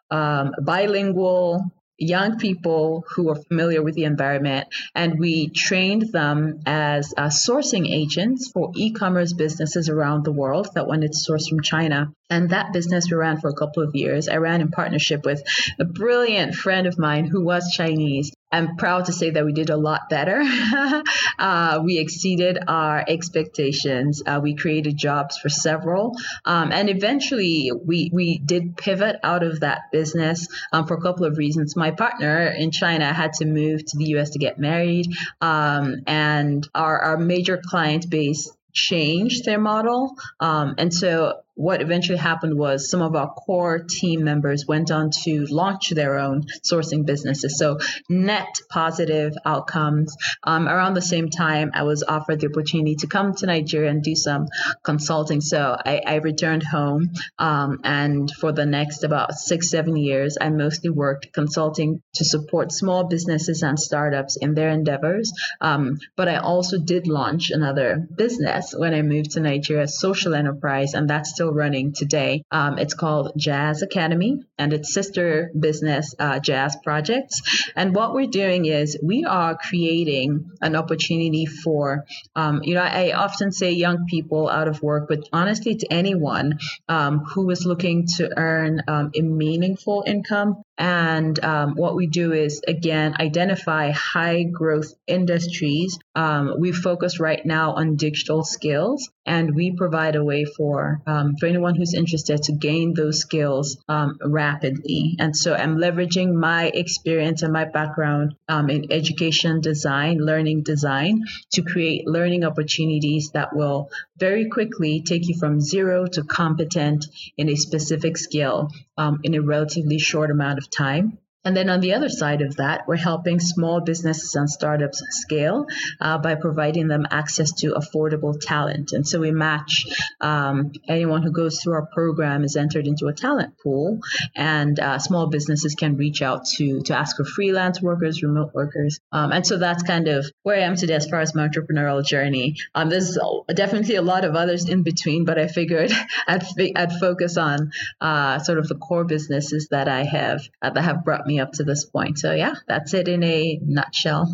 um, 0.09 0.51
bilingual 0.61 1.71
young 2.03 2.37
people 2.37 3.05
who 3.09 3.29
are 3.29 3.35
familiar 3.35 3.81
with 3.81 3.95
the 3.95 4.03
environment, 4.03 4.67
and 4.95 5.19
we 5.19 5.49
trained 5.49 6.11
them 6.11 6.59
as 6.65 7.13
uh, 7.15 7.27
sourcing 7.27 7.89
agents 7.89 8.51
for 8.51 8.71
e-commerce 8.75 9.33
businesses 9.33 9.89
around 9.89 10.23
the 10.23 10.31
world 10.31 10.69
that 10.75 10.87
wanted 10.87 11.11
to 11.11 11.17
source 11.17 11.47
from 11.47 11.61
China. 11.61 12.11
And 12.29 12.49
that 12.49 12.73
business 12.73 13.09
we 13.09 13.17
ran 13.17 13.39
for 13.39 13.49
a 13.49 13.55
couple 13.55 13.83
of 13.83 13.95
years. 13.95 14.27
I 14.27 14.37
ran 14.37 14.61
in 14.61 14.69
partnership 14.69 15.25
with 15.25 15.43
a 15.79 15.85
brilliant 15.85 16.55
friend 16.55 16.87
of 16.87 16.97
mine 16.97 17.25
who 17.25 17.43
was 17.43 17.71
Chinese. 17.73 18.31
I'm 18.53 18.75
proud 18.75 19.05
to 19.05 19.13
say 19.13 19.31
that 19.31 19.45
we 19.45 19.51
did 19.51 19.71
a 19.71 19.77
lot 19.77 20.09
better. 20.09 20.43
uh, 21.39 21.81
we 21.83 21.97
exceeded 21.97 22.59
our 22.67 23.03
expectations. 23.05 24.21
Uh, 24.23 24.39
we 24.43 24.53
created 24.55 24.95
jobs 24.95 25.39
for 25.39 25.49
several. 25.49 26.15
Um, 26.45 26.71
and 26.71 26.87
eventually 26.87 27.71
we, 27.73 28.11
we 28.13 28.37
did 28.37 28.77
pivot 28.77 29.15
out 29.23 29.41
of 29.41 29.61
that 29.61 29.91
business 29.91 30.47
um, 30.71 30.85
for 30.85 30.95
a 30.95 31.01
couple 31.01 31.25
of 31.25 31.37
reasons. 31.39 31.75
My 31.75 31.89
partner 31.89 32.45
in 32.45 32.69
China 32.69 33.11
had 33.11 33.33
to 33.33 33.45
move 33.45 33.83
to 33.85 33.97
the 33.97 34.05
US 34.17 34.29
to 34.31 34.39
get 34.39 34.59
married. 34.59 35.07
Um, 35.41 36.03
and 36.05 36.67
our, 36.75 36.99
our 36.99 37.17
major 37.17 37.59
client 37.59 38.07
base 38.07 38.51
changed 38.71 39.45
their 39.45 39.59
model. 39.59 40.15
Um, 40.39 40.75
and 40.77 40.93
so 40.93 41.41
what 41.55 41.81
eventually 41.81 42.17
happened 42.17 42.57
was 42.57 42.89
some 42.89 43.01
of 43.01 43.15
our 43.15 43.31
core 43.33 43.85
team 43.87 44.23
members 44.23 44.65
went 44.67 44.91
on 44.91 45.11
to 45.23 45.45
launch 45.49 45.89
their 45.91 46.17
own 46.17 46.43
sourcing 46.63 47.05
businesses. 47.05 47.57
So 47.57 47.79
net 48.09 48.59
positive 48.69 49.33
outcomes. 49.45 50.15
Um, 50.43 50.67
around 50.67 50.95
the 50.95 51.01
same 51.01 51.29
time, 51.29 51.71
I 51.73 51.83
was 51.83 52.03
offered 52.03 52.39
the 52.39 52.47
opportunity 52.47 52.95
to 52.95 53.07
come 53.07 53.33
to 53.35 53.45
Nigeria 53.45 53.91
and 53.91 54.01
do 54.01 54.15
some 54.15 54.47
consulting. 54.83 55.41
So 55.41 55.77
I, 55.85 56.01
I 56.05 56.15
returned 56.15 56.63
home, 56.63 57.11
um, 57.37 57.79
and 57.83 58.31
for 58.31 58.51
the 58.51 58.65
next 58.65 59.03
about 59.03 59.33
six, 59.33 59.69
seven 59.69 59.95
years, 59.95 60.37
I 60.39 60.49
mostly 60.49 60.89
worked 60.89 61.33
consulting 61.33 62.01
to 62.15 62.25
support 62.25 62.71
small 62.71 63.07
businesses 63.07 63.61
and 63.61 63.79
startups 63.79 64.37
in 64.37 64.53
their 64.53 64.69
endeavors. 64.69 65.31
Um, 65.61 65.97
but 66.15 66.27
I 66.27 66.37
also 66.37 66.77
did 66.79 67.07
launch 67.07 67.51
another 67.51 68.07
business 68.15 68.73
when 68.75 68.93
I 68.93 69.01
moved 69.01 69.31
to 69.31 69.39
Nigeria, 69.39 69.87
social 69.87 70.33
enterprise, 70.33 70.93
and 70.93 71.09
that's 71.09 71.31
still 71.31 71.42
still 71.43 71.53
running 71.53 71.91
today. 71.91 72.45
Um, 72.51 72.77
it's 72.77 72.93
called 72.93 73.33
Jass 73.35 73.81
Academy 73.81 74.39
and 74.57 74.71
its 74.71 74.93
sister 74.93 75.51
business, 75.59 76.15
uh, 76.17 76.39
Jass 76.39 76.77
Projects. 76.77 77.41
And 77.75 77.93
what 77.93 78.13
we're 78.13 78.27
doing 78.27 78.65
is 78.65 78.97
we 79.03 79.25
are 79.25 79.57
creating 79.57 80.51
an 80.61 80.77
opportunity 80.77 81.45
for, 81.45 82.05
um, 82.33 82.61
you 82.63 82.75
know, 82.75 82.81
I 82.81 83.11
often 83.11 83.51
say 83.51 83.73
young 83.73 84.05
people 84.05 84.47
out 84.47 84.69
of 84.69 84.81
work, 84.81 85.09
but 85.09 85.27
honestly, 85.33 85.75
to 85.75 85.87
anyone 85.91 86.59
um, 86.87 87.19
who 87.19 87.49
is 87.49 87.65
looking 87.65 88.07
to 88.17 88.29
earn 88.37 88.81
um, 88.87 89.11
a 89.13 89.21
meaningful 89.21 90.05
income 90.07 90.63
and 90.77 91.43
um, 91.43 91.75
what 91.75 91.95
we 91.95 92.07
do 92.07 92.33
is, 92.33 92.61
again, 92.67 93.15
identify 93.19 93.91
high 93.91 94.43
growth 94.43 94.91
industries. 95.05 95.99
Um, 96.15 96.55
we 96.59 96.71
focus 96.71 97.19
right 97.19 97.45
now 97.45 97.73
on 97.73 97.95
digital 97.95 98.43
skills, 98.43 99.09
and 99.25 99.53
we 99.53 99.75
provide 99.75 100.15
a 100.15 100.23
way 100.23 100.45
for 100.45 101.01
um, 101.33 101.37
for 101.39 101.47
anyone 101.47 101.75
who's 101.75 101.93
interested 101.93 102.43
to 102.43 102.51
gain 102.51 102.93
those 102.93 103.19
skills 103.19 103.77
um, 103.89 104.17
rapidly. 104.23 105.15
And 105.19 105.35
so, 105.35 105.53
I'm 105.53 105.77
leveraging 105.77 106.33
my 106.33 106.65
experience 106.65 107.41
and 107.41 107.53
my 107.53 107.65
background 107.65 108.35
um, 108.47 108.69
in 108.69 108.91
education 108.91 109.61
design, 109.61 110.17
learning 110.19 110.63
design, 110.63 111.23
to 111.53 111.63
create 111.63 112.07
learning 112.07 112.43
opportunities 112.43 113.31
that 113.33 113.55
will 113.55 113.89
very 114.17 114.49
quickly 114.49 115.01
take 115.01 115.27
you 115.27 115.35
from 115.39 115.59
zero 115.59 116.05
to 116.05 116.23
competent 116.23 117.05
in 117.37 117.49
a 117.49 117.55
specific 117.55 118.17
skill 118.17 118.69
um, 118.97 119.19
in 119.23 119.33
a 119.33 119.41
relatively 119.41 119.99
short 119.99 120.31
amount 120.31 120.57
of 120.57 120.69
time. 120.69 121.17
And 121.45 121.55
then 121.55 121.69
on 121.69 121.81
the 121.81 121.93
other 121.93 122.09
side 122.09 122.41
of 122.41 122.57
that, 122.57 122.87
we're 122.87 122.95
helping 122.95 123.39
small 123.39 123.81
businesses 123.81 124.35
and 124.35 124.49
startups 124.49 125.03
scale 125.09 125.65
uh, 125.99 126.17
by 126.17 126.35
providing 126.35 126.87
them 126.87 127.05
access 127.11 127.51
to 127.59 127.73
affordable 127.73 128.39
talent. 128.39 128.93
And 128.93 129.05
so 129.07 129.19
we 129.19 129.31
match 129.31 129.85
um, 130.21 130.71
anyone 130.87 131.21
who 131.21 131.31
goes 131.31 131.61
through 131.61 131.73
our 131.73 131.87
program 131.87 132.43
is 132.43 132.55
entered 132.55 132.87
into 132.87 133.07
a 133.07 133.13
talent 133.13 133.55
pool, 133.61 133.99
and 134.35 134.79
uh, 134.79 134.99
small 134.99 135.27
businesses 135.27 135.75
can 135.75 135.97
reach 135.97 136.21
out 136.21 136.45
to 136.57 136.81
to 136.83 136.97
ask 136.97 137.17
for 137.17 137.25
freelance 137.25 137.81
workers, 137.81 138.23
remote 138.23 138.53
workers. 138.53 138.99
Um, 139.11 139.31
and 139.31 139.45
so 139.45 139.57
that's 139.57 139.83
kind 139.83 140.07
of 140.07 140.25
where 140.43 140.57
I 140.57 140.61
am 140.61 140.75
today 140.75 140.93
as 140.95 141.07
far 141.07 141.19
as 141.19 141.35
my 141.35 141.47
entrepreneurial 141.47 142.05
journey. 142.05 142.55
Um, 142.73 142.89
there's 142.89 143.17
definitely 143.53 143.95
a 143.95 144.01
lot 144.01 144.25
of 144.25 144.35
others 144.35 144.69
in 144.69 144.83
between, 144.83 145.25
but 145.25 145.37
I 145.37 145.47
figured 145.47 145.91
I'd, 146.27 146.43
I'd 146.75 146.93
focus 146.93 147.37
on 147.37 147.71
uh, 147.99 148.39
sort 148.39 148.59
of 148.59 148.67
the 148.67 148.75
core 148.75 149.03
businesses 149.03 149.67
that 149.71 149.87
I 149.87 150.03
have 150.03 150.41
uh, 150.61 150.69
that 150.69 150.81
have 150.81 151.03
brought 151.03 151.25
me 151.25 151.32
me 151.33 151.39
up 151.39 151.51
to 151.53 151.63
this 151.63 151.85
point. 151.85 152.19
So 152.19 152.33
yeah, 152.33 152.53
that's 152.67 152.93
it 152.93 153.07
in 153.07 153.23
a 153.23 153.59
nutshell. 153.63 154.33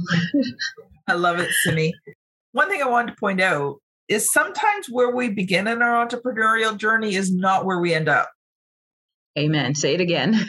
I 1.07 1.13
love 1.13 1.39
it, 1.39 1.49
Simi. 1.63 1.93
One 2.51 2.69
thing 2.69 2.81
I 2.81 2.89
wanted 2.89 3.11
to 3.11 3.19
point 3.19 3.41
out 3.41 3.77
is 4.07 4.31
sometimes 4.31 4.87
where 4.89 5.15
we 5.15 5.29
begin 5.29 5.67
in 5.67 5.81
our 5.81 6.05
entrepreneurial 6.05 6.75
journey 6.75 7.15
is 7.15 7.33
not 7.33 7.65
where 7.65 7.79
we 7.79 7.93
end 7.93 8.09
up. 8.09 8.29
Amen. 9.37 9.75
Say 9.75 9.93
it 9.93 10.01
again. 10.01 10.33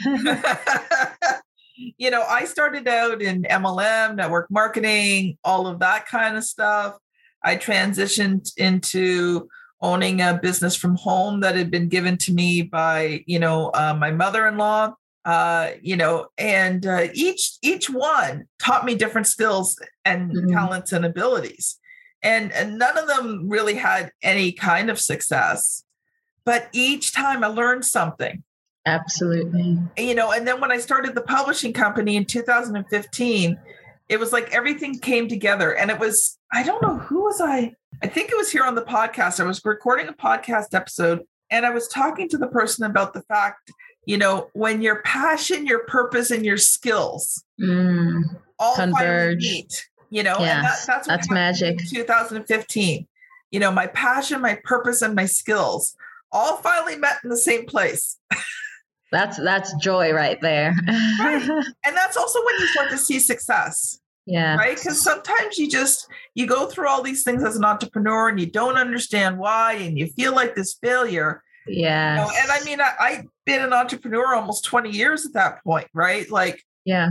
you 1.97 2.09
know, 2.09 2.23
I 2.23 2.45
started 2.45 2.87
out 2.87 3.21
in 3.21 3.43
MLM, 3.43 4.15
network 4.15 4.47
marketing, 4.49 5.37
all 5.43 5.67
of 5.67 5.79
that 5.79 6.07
kind 6.07 6.35
of 6.35 6.43
stuff. 6.43 6.97
I 7.43 7.55
transitioned 7.55 8.51
into 8.57 9.47
owning 9.81 10.21
a 10.21 10.39
business 10.41 10.75
from 10.75 10.95
home 10.95 11.39
that 11.41 11.55
had 11.55 11.71
been 11.71 11.87
given 11.87 12.17
to 12.17 12.33
me 12.33 12.61
by, 12.61 13.23
you 13.25 13.39
know, 13.39 13.69
uh, 13.69 13.95
my 13.97 14.11
mother-in-law 14.11 14.93
uh, 15.25 15.71
you 15.81 15.95
know, 15.95 16.27
and 16.37 16.85
uh, 16.85 17.07
each 17.13 17.57
each 17.61 17.89
one 17.89 18.45
taught 18.59 18.85
me 18.85 18.95
different 18.95 19.27
skills 19.27 19.79
and 20.05 20.31
mm-hmm. 20.31 20.51
talents 20.51 20.91
and 20.91 21.05
abilities, 21.05 21.77
and, 22.23 22.51
and 22.53 22.77
none 22.77 22.97
of 22.97 23.07
them 23.07 23.47
really 23.49 23.75
had 23.75 24.11
any 24.21 24.51
kind 24.51 24.89
of 24.89 24.99
success. 24.99 25.83
But 26.43 26.69
each 26.73 27.13
time 27.13 27.43
I 27.43 27.47
learned 27.47 27.85
something, 27.85 28.43
Absolutely. 28.85 29.77
You 29.97 30.15
know, 30.15 30.31
and 30.31 30.47
then 30.47 30.59
when 30.59 30.71
I 30.71 30.77
started 30.77 31.13
the 31.13 31.21
publishing 31.21 31.73
company 31.73 32.15
in 32.15 32.25
2015, 32.25 33.59
it 34.09 34.19
was 34.19 34.33
like 34.33 34.51
everything 34.51 34.99
came 34.99 35.27
together 35.27 35.75
and 35.75 35.91
it 35.91 35.99
was 35.99 36.37
I 36.51 36.63
don't 36.63 36.81
know 36.81 36.97
who 36.97 37.21
was 37.23 37.39
I 37.39 37.73
I 38.01 38.07
think 38.07 38.31
it 38.31 38.37
was 38.37 38.51
here 38.51 38.63
on 38.63 38.75
the 38.75 38.81
podcast. 38.81 39.39
I 39.39 39.43
was 39.43 39.63
recording 39.63 40.07
a 40.07 40.13
podcast 40.13 40.73
episode 40.73 41.21
and 41.51 41.65
I 41.65 41.69
was 41.69 41.87
talking 41.87 42.27
to 42.29 42.37
the 42.37 42.47
person 42.47 42.85
about 42.85 43.13
the 43.13 43.21
fact, 43.23 43.71
you 44.05 44.17
know, 44.17 44.49
when 44.53 44.81
your 44.81 45.01
passion, 45.03 45.65
your 45.65 45.85
purpose, 45.85 46.31
and 46.31 46.45
your 46.45 46.57
skills 46.57 47.43
Mm, 47.59 48.23
all 48.57 48.75
Converge. 48.75 49.37
meet, 49.41 49.87
you 50.09 50.23
know, 50.23 50.35
and 50.37 50.65
that, 50.65 50.79
that's 50.87 51.07
that's 51.07 51.29
magic. 51.29 51.79
in 51.79 51.87
2015. 51.87 53.07
You 53.51 53.59
know, 53.59 53.71
my 53.71 53.87
passion, 53.87 54.41
my 54.41 54.57
purpose, 54.63 55.01
and 55.01 55.13
my 55.13 55.25
skills 55.25 55.95
all 56.31 56.57
finally 56.57 56.95
met 56.97 57.17
in 57.23 57.29
the 57.29 57.37
same 57.37 57.65
place. 57.65 58.17
that's 59.11 59.37
that's 59.37 59.73
joy 59.75 60.11
right 60.13 60.39
there. 60.41 60.73
And 61.19 61.95
that's 61.95 62.17
also 62.17 62.39
when 62.45 62.55
you 62.59 62.67
start 62.67 62.89
to 62.91 62.97
see 62.97 63.19
success. 63.19 63.99
yeah. 64.25 64.55
right 64.55 64.77
because 64.77 65.01
sometimes 65.01 65.57
you 65.57 65.69
just 65.69 66.07
you 66.35 66.45
go 66.47 66.67
through 66.67 66.87
all 66.87 67.01
these 67.03 67.23
things 67.23 67.43
as 67.43 67.55
an 67.57 67.65
entrepreneur 67.65 68.29
and 68.29 68.39
you 68.39 68.45
don't 68.45 68.77
understand 68.77 69.37
why 69.37 69.73
and 69.73 69.97
you 69.97 70.07
feel 70.07 70.33
like 70.33 70.55
this 70.55 70.75
failure 70.81 71.43
you 71.67 71.81
Yeah. 71.83 72.15
know, 72.15 72.31
and 72.41 72.51
i 72.51 72.63
mean 72.63 72.79
I, 72.81 72.91
i've 72.99 73.25
been 73.45 73.61
an 73.61 73.73
entrepreneur 73.73 74.33
almost 74.35 74.63
20 74.65 74.89
years 74.89 75.25
at 75.25 75.33
that 75.33 75.63
point 75.63 75.87
right 75.93 76.29
like 76.29 76.63
Yeah. 76.85 77.09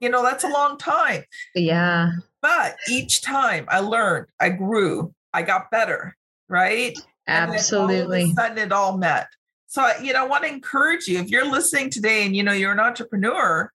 you 0.00 0.08
know 0.08 0.22
that's 0.22 0.44
a 0.44 0.48
long 0.48 0.78
time 0.78 1.24
Yeah. 1.54 2.10
but 2.42 2.76
each 2.90 3.22
time 3.22 3.66
i 3.68 3.80
learned 3.80 4.26
i 4.40 4.48
grew 4.50 5.14
i 5.32 5.42
got 5.42 5.70
better 5.70 6.16
right 6.48 6.96
And 7.26 7.36
then 7.36 7.48
all 7.48 7.48
of 7.48 7.50
a 7.50 7.58
Absolutely. 7.58 8.32
sudden 8.34 8.58
it 8.58 8.72
all 8.72 8.96
met 8.98 9.28
so 9.66 9.88
you 10.02 10.12
know 10.12 10.24
i 10.24 10.28
want 10.28 10.44
to 10.44 10.50
encourage 10.50 11.06
you 11.08 11.18
if 11.18 11.28
you're 11.30 11.50
listening 11.50 11.90
today 11.90 12.24
and 12.26 12.34
you 12.36 12.42
know 12.42 12.52
you're 12.52 12.72
an 12.72 12.80
entrepreneur 12.80 13.70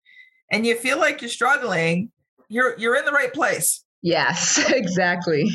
and 0.51 0.65
you 0.65 0.75
feel 0.75 0.97
like 0.99 1.21
you're 1.21 1.29
struggling 1.29 2.11
you're 2.49 2.77
you're 2.79 2.95
in 2.95 3.05
the 3.05 3.11
right 3.11 3.33
place 3.33 3.83
Yes, 4.01 4.57
exactly. 4.69 5.51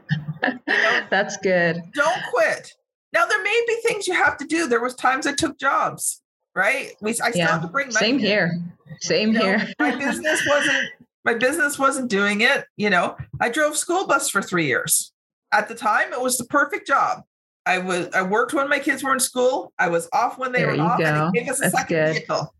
That's 1.10 1.36
good. 1.38 1.82
don't 1.94 2.22
quit. 2.32 2.72
Now 3.12 3.26
there 3.26 3.42
may 3.42 3.64
be 3.66 3.76
things 3.86 4.06
you 4.06 4.14
have 4.14 4.36
to 4.38 4.46
do. 4.46 4.66
There 4.68 4.80
was 4.80 4.94
times 4.94 5.26
I 5.26 5.32
took 5.34 5.58
jobs, 5.58 6.22
right? 6.54 6.92
We 7.00 7.10
I 7.10 7.14
still 7.14 7.34
Yeah. 7.36 7.52
have 7.52 7.62
to 7.62 7.68
bring 7.68 7.88
money. 7.88 7.96
Same 7.98 8.18
here. 8.18 8.52
Same 9.00 9.32
You 9.32 9.38
know, 9.38 9.44
here. 9.58 9.72
my 9.78 9.94
business 9.96 10.42
wasn't 10.48 10.88
my 11.24 11.34
business 11.34 11.78
wasn't 11.78 12.10
doing 12.10 12.40
it. 12.40 12.64
You 12.76 12.90
know, 12.90 13.16
I 13.40 13.48
drove 13.48 13.76
school 13.76 14.06
bus 14.06 14.28
for 14.28 14.42
three 14.42 14.66
years. 14.66 15.12
At 15.52 15.68
the 15.68 15.74
time, 15.74 16.12
it 16.12 16.20
was 16.20 16.36
the 16.38 16.44
perfect 16.46 16.86
job. 16.86 17.22
I 17.66 17.78
was 17.78 18.08
I 18.14 18.22
worked 18.22 18.54
when 18.54 18.68
my 18.68 18.78
kids 18.78 19.04
were 19.04 19.12
in 19.12 19.20
school. 19.20 19.72
I 19.78 19.88
was 19.88 20.08
off 20.12 20.38
when 20.38 20.50
they 20.52 20.60
There 20.62 20.74
were 20.76 20.80
off, 20.82 20.98
and 21.00 21.16
go. 21.16 21.28
it 21.28 21.34
gave 21.44 21.48
us 21.50 21.58
a 21.58 21.62
That's 21.62 21.74
second 21.78 21.96
good. 21.96 22.12
vehicle, 22.14 22.54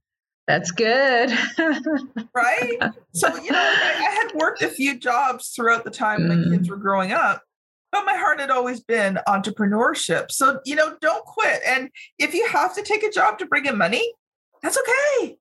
That's 0.47 0.71
good. 0.71 1.31
right? 2.35 2.79
so 3.13 3.35
you 3.37 3.51
know, 3.51 3.59
I, 3.59 3.95
I 3.99 4.11
had 4.11 4.33
worked 4.35 4.63
a 4.63 4.69
few 4.69 4.99
jobs 4.99 5.49
throughout 5.51 5.85
the 5.85 5.91
time 5.91 6.29
my 6.29 6.35
Mm. 6.35 6.53
kids 6.53 6.69
were 6.71 6.77
growing 6.77 7.13
up, 7.13 7.43
but 7.93 8.05
my 8.05 8.17
heart 8.17 8.41
had 8.41 8.51
always 8.51 8.81
been 8.81 9.19
entrepreneurship. 9.29 10.31
So 10.33 10.59
you 10.65 10.75
know, 10.75 10.97
don't 11.01 11.25
quit. 11.25 11.61
And 11.67 11.91
if 12.19 12.35
you 12.35 12.47
have 12.49 12.75
to 12.75 12.83
take 12.83 13.03
a 13.05 13.11
job 13.11 13.39
to 13.39 13.47
bring 13.47 13.67
in 13.67 13.79
money, 13.79 14.13
that's 14.63 14.79
okay. 14.79 15.37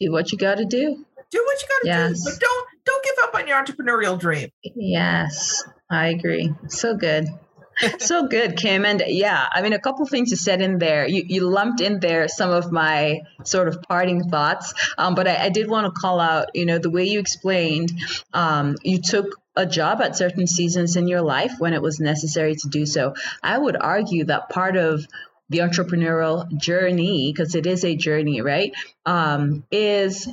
Do 0.00 0.12
what 0.12 0.32
you 0.32 0.38
got 0.38 0.56
to 0.56 0.64
do. 0.64 1.04
Do 1.30 1.42
what 1.46 1.62
you 1.62 1.68
got 1.68 1.80
to 1.82 1.86
Yes. 1.86 2.24
do, 2.24 2.30
but 2.30 2.40
don't 2.40 2.68
don't 2.84 3.04
give 3.04 3.14
up 3.22 3.34
on 3.34 3.46
your 3.48 3.62
entrepreneurial 3.64 4.18
dream. 4.18 4.50
Yes, 4.62 5.62
I 5.90 6.08
agree. 6.08 6.52
So 6.68 6.94
good. 6.96 7.26
so 7.98 8.26
good, 8.26 8.56
Kim. 8.56 8.84
And 8.84 9.02
yeah, 9.06 9.46
I 9.52 9.62
mean, 9.62 9.72
a 9.72 9.78
couple 9.78 10.06
things 10.06 10.30
you 10.30 10.36
said 10.36 10.60
in 10.60 10.78
there. 10.78 11.06
You, 11.06 11.24
you 11.26 11.40
lumped 11.48 11.80
in 11.80 12.00
there 12.00 12.28
some 12.28 12.50
of 12.50 12.72
my 12.72 13.20
sort 13.44 13.68
of 13.68 13.82
parting 13.82 14.28
thoughts. 14.28 14.74
Um, 14.98 15.14
but 15.14 15.26
I, 15.26 15.44
I 15.44 15.48
did 15.48 15.68
want 15.68 15.86
to 15.86 16.00
call 16.00 16.20
out, 16.20 16.50
you 16.54 16.66
know, 16.66 16.78
the 16.78 16.90
way 16.90 17.04
you 17.04 17.18
explained 17.18 17.92
um, 18.32 18.76
you 18.82 19.00
took 19.00 19.40
a 19.56 19.66
job 19.66 20.00
at 20.00 20.16
certain 20.16 20.46
seasons 20.46 20.96
in 20.96 21.08
your 21.08 21.22
life 21.22 21.54
when 21.58 21.74
it 21.74 21.82
was 21.82 22.00
necessary 22.00 22.54
to 22.54 22.68
do 22.68 22.86
so. 22.86 23.14
I 23.42 23.58
would 23.58 23.76
argue 23.76 24.24
that 24.24 24.48
part 24.48 24.76
of 24.76 25.06
the 25.50 25.58
entrepreneurial 25.58 26.48
journey, 26.56 27.30
because 27.30 27.54
it 27.54 27.66
is 27.66 27.84
a 27.84 27.94
journey, 27.94 28.40
right, 28.40 28.72
um, 29.04 29.64
is 29.70 30.26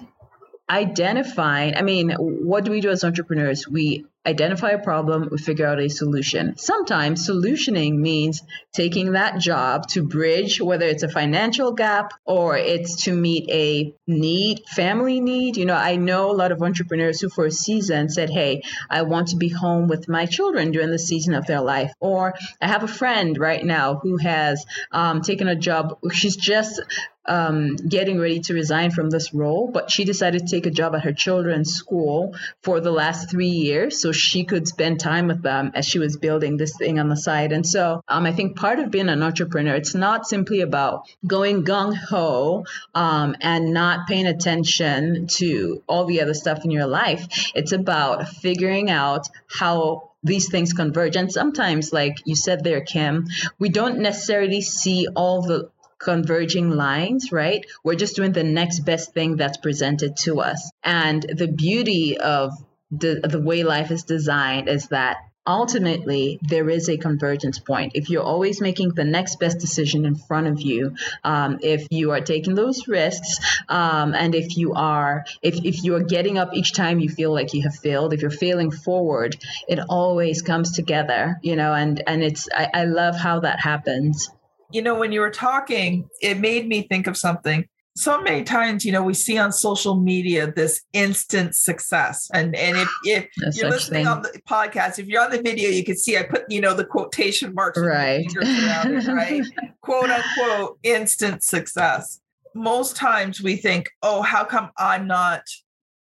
identifying 0.70 1.76
i 1.76 1.82
mean 1.82 2.12
what 2.50 2.66
do 2.66 2.72
we 2.72 2.82
do 2.82 2.90
as 2.90 3.04
entrepreneurs? 3.04 3.68
We 3.68 4.06
identify 4.26 4.72
a 4.72 4.84
problem 4.84 5.30
we 5.32 5.38
figure 5.38 5.66
out 5.66 5.80
a 5.80 5.88
solution. 5.88 6.58
Sometimes 6.58 7.28
solutioning 7.28 7.96
means 7.96 8.44
taking 8.74 9.14
that 9.14 9.40
job 9.40 9.88
to 9.90 10.04
bridge 10.06 10.60
whether 10.60 10.86
it's 10.86 11.04
a 11.04 11.10
financial 11.10 11.72
gap 11.72 12.14
or 12.26 12.58
it's 12.58 13.04
to 13.04 13.14
meet 13.14 13.50
a 13.50 13.96
need 14.08 14.62
family 14.68 15.20
need. 15.20 15.58
You 15.58 15.66
know 15.66 15.76
i 15.76 15.96
know 15.96 16.32
a 16.32 16.34
lot 16.34 16.52
of 16.52 16.62
entrepreneurs 16.62 17.22
who 17.22 17.30
for 17.30 17.46
a 17.46 17.52
season 17.52 18.10
said 18.10 18.30
hey 18.30 18.64
i 18.90 19.04
want 19.04 19.30
to 19.30 19.38
be 19.38 19.50
home 19.50 19.88
with 19.88 20.10
my 20.10 20.26
children 20.26 20.72
during 20.72 20.92
the 20.92 21.00
season 21.00 21.34
of 21.34 21.46
their 21.46 21.62
life. 21.62 21.92
Or 22.00 22.34
i 22.62 22.68
have 22.68 22.84
a 22.84 22.88
friend 22.88 23.38
right 23.38 23.64
now 23.64 23.96
who 23.96 24.18
has 24.18 24.66
um, 24.92 25.22
taken 25.22 25.48
a 25.48 25.56
job 25.56 25.98
she's 26.12 26.36
just 26.36 26.82
um, 27.30 27.76
getting 27.76 28.20
ready 28.20 28.40
to 28.42 28.54
resign 28.54 28.92
from 28.92 29.10
this 29.10 29.34
role, 29.34 29.70
but 29.72 29.92
she 29.92 30.04
decided 30.04 30.42
to 30.42 30.48
take 30.48 30.66
a 30.66 30.72
job 30.72 30.96
at 30.96 31.04
her 31.04 31.14
children's 31.14 31.74
school 31.74 32.36
for 32.64 32.82
the 32.82 32.92
last 32.92 33.30
three 33.30 33.48
years 33.48 34.02
so 34.02 34.12
she 34.12 34.44
could 34.44 34.68
spend 34.68 35.00
time 35.00 35.28
with 35.28 35.42
them 35.44 35.72
as 35.76 35.86
she 35.86 36.00
was 36.00 36.18
building 36.18 36.58
this 36.58 36.76
thing 36.76 37.00
on 37.00 37.08
the 37.08 37.16
side. 37.16 37.52
And 37.52 37.66
so 37.66 38.02
um, 38.08 38.26
I 38.26 38.34
think 38.34 38.58
part 38.58 38.80
of 38.80 38.90
being 38.92 39.10
an 39.10 39.22
entrepreneur, 39.22 39.76
it's 39.76 39.96
not 39.96 40.28
simply 40.28 40.62
about 40.62 41.08
going 41.26 41.64
gung 41.64 41.96
ho 41.96 42.66
um, 42.96 43.36
and 43.42 43.74
not 43.74 44.08
paying 44.08 44.26
attention 44.26 45.28
to 45.28 45.84
all 45.88 46.06
the 46.06 46.22
other 46.22 46.34
stuff 46.34 46.66
in 46.66 46.72
your 46.72 46.88
life. 46.88 47.52
It's 47.54 47.72
about 47.72 48.28
figuring 48.28 48.90
out 48.90 49.30
how 49.48 50.10
these 50.24 50.50
things 50.50 50.74
converge. 50.74 51.16
And 51.16 51.32
sometimes, 51.32 51.94
like 51.94 52.18
you 52.26 52.36
said 52.36 52.64
there, 52.64 52.82
Kim, 52.82 53.28
we 53.58 53.70
don't 53.70 54.00
necessarily 54.00 54.62
see 54.62 55.08
all 55.16 55.42
the 55.42 55.70
converging 56.00 56.70
lines, 56.72 57.32
right? 57.32 57.66
We're 57.84 57.96
just 57.96 58.16
doing 58.16 58.32
the 58.32 58.44
next 58.44 58.80
best 58.80 59.14
thing 59.14 59.36
that's 59.36 59.58
presented 59.58 60.18
to 60.24 60.40
us. 60.42 60.72
And 60.84 61.22
the 61.22 61.48
beauty 61.48 62.18
of 62.18 62.54
the, 62.92 63.20
the 63.24 63.42
way 63.42 63.64
life 63.64 63.92
is 63.92 64.04
designed 64.04 64.68
is 64.70 64.88
that 64.88 65.18
ultimately 65.46 66.38
there 66.44 66.70
is 66.70 66.90
a 66.90 66.98
convergence 66.98 67.60
point. 67.60 67.94
If 67.96 68.10
you're 68.10 68.24
always 68.24 68.62
making 68.62 68.94
the 68.94 69.04
next 69.04 69.40
best 69.40 69.58
decision 69.60 70.06
in 70.06 70.16
front 70.16 70.48
of 70.48 70.62
you, 70.62 70.96
um, 71.24 71.60
if 71.62 71.88
you 71.90 72.12
are 72.12 72.22
taking 72.22 72.56
those 72.56 72.88
risks, 72.88 73.40
um, 73.68 74.14
and 74.14 74.36
if 74.36 74.58
you 74.58 74.74
are 74.74 75.26
if, 75.42 75.56
if 75.66 75.84
you 75.84 75.96
are 75.96 76.04
getting 76.04 76.38
up 76.38 76.54
each 76.54 76.74
time 76.74 77.00
you 77.00 77.10
feel 77.10 77.34
like 77.34 77.54
you 77.54 77.64
have 77.64 77.76
failed, 77.76 78.14
if 78.14 78.22
you're 78.22 78.32
failing 78.32 78.72
forward, 78.72 79.36
it 79.68 79.80
always 79.90 80.42
comes 80.42 80.74
together, 80.74 81.40
you 81.42 81.56
know, 81.56 81.74
and 81.74 82.04
and 82.06 82.24
it's 82.24 82.48
I, 82.54 82.70
I 82.74 82.86
love 82.86 83.16
how 83.16 83.40
that 83.42 83.60
happens. 83.60 84.30
You 84.72 84.82
know, 84.82 84.96
when 84.96 85.12
you 85.12 85.20
were 85.22 85.32
talking, 85.32 86.08
it 86.22 86.40
made 86.40 86.68
me 86.68 86.84
think 86.88 87.08
of 87.08 87.18
something. 87.18 87.66
So 87.98 88.22
many 88.22 88.44
times, 88.44 88.86
you 88.86 88.92
know, 88.92 89.02
we 89.02 89.14
see 89.14 89.38
on 89.38 89.52
social 89.52 89.96
media 90.00 90.52
this 90.52 90.82
instant 90.94 91.56
success. 91.56 92.30
And 92.34 92.56
and 92.56 92.78
if, 92.78 92.88
if 93.04 93.28
No 93.42 93.50
you're 93.54 93.70
listening 93.72 94.06
thing. 94.06 94.08
on 94.08 94.22
the 94.22 94.40
podcast, 94.48 95.00
if 95.00 95.08
you're 95.08 95.22
on 95.24 95.32
the 95.32 95.42
video, 95.42 95.70
you 95.70 95.84
can 95.84 95.98
see 95.98 96.18
I 96.18 96.24
put, 96.24 96.44
you 96.50 96.62
know, 96.62 96.74
the 96.74 96.86
quotation 96.86 97.54
marks 97.54 97.80
Right. 97.80 98.26
it, 98.26 99.08
right? 99.08 99.44
Quote 99.82 100.12
unquote 100.12 100.80
instant 100.84 101.44
success. 101.44 102.22
Most 102.56 102.96
times 102.96 103.42
we 103.42 103.56
think, 103.56 103.90
oh, 104.04 104.22
how 104.22 104.44
come 104.46 104.70
I'm 104.78 105.08
not, 105.08 105.42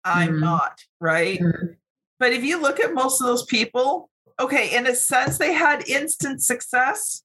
I'm 0.03 0.33
Mhm. 0.33 0.39
not, 0.41 0.79
right? 0.99 1.39
Mhm. 1.39 1.75
But 2.19 2.33
if 2.33 2.43
you 2.43 2.61
look 2.61 2.79
at 2.79 2.93
most 2.93 3.21
of 3.21 3.27
those 3.27 3.45
people, 3.45 4.09
okay, 4.39 4.75
in 4.75 4.87
a 4.87 4.95
sense, 4.95 5.37
they 5.37 5.53
had 5.53 5.87
instant 5.87 6.41
success, 6.43 7.23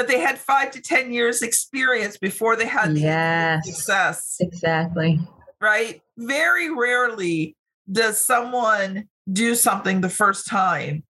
but 0.00 0.08
they 0.08 0.18
had 0.18 0.38
five 0.38 0.70
to 0.70 0.80
10 0.80 1.12
years 1.12 1.42
experience 1.42 2.16
before 2.16 2.56
they 2.56 2.64
had 2.64 2.94
the 2.94 3.00
Yes. 3.00 3.66
success, 3.66 4.36
Exactly. 4.40 5.20
right? 5.60 6.00
Very 6.16 6.70
rarely 6.70 7.54
does 7.92 8.16
someone 8.16 9.10
do 9.30 9.54
something 9.54 10.00
the 10.00 10.08
first 10.08 10.46
time 10.46 11.02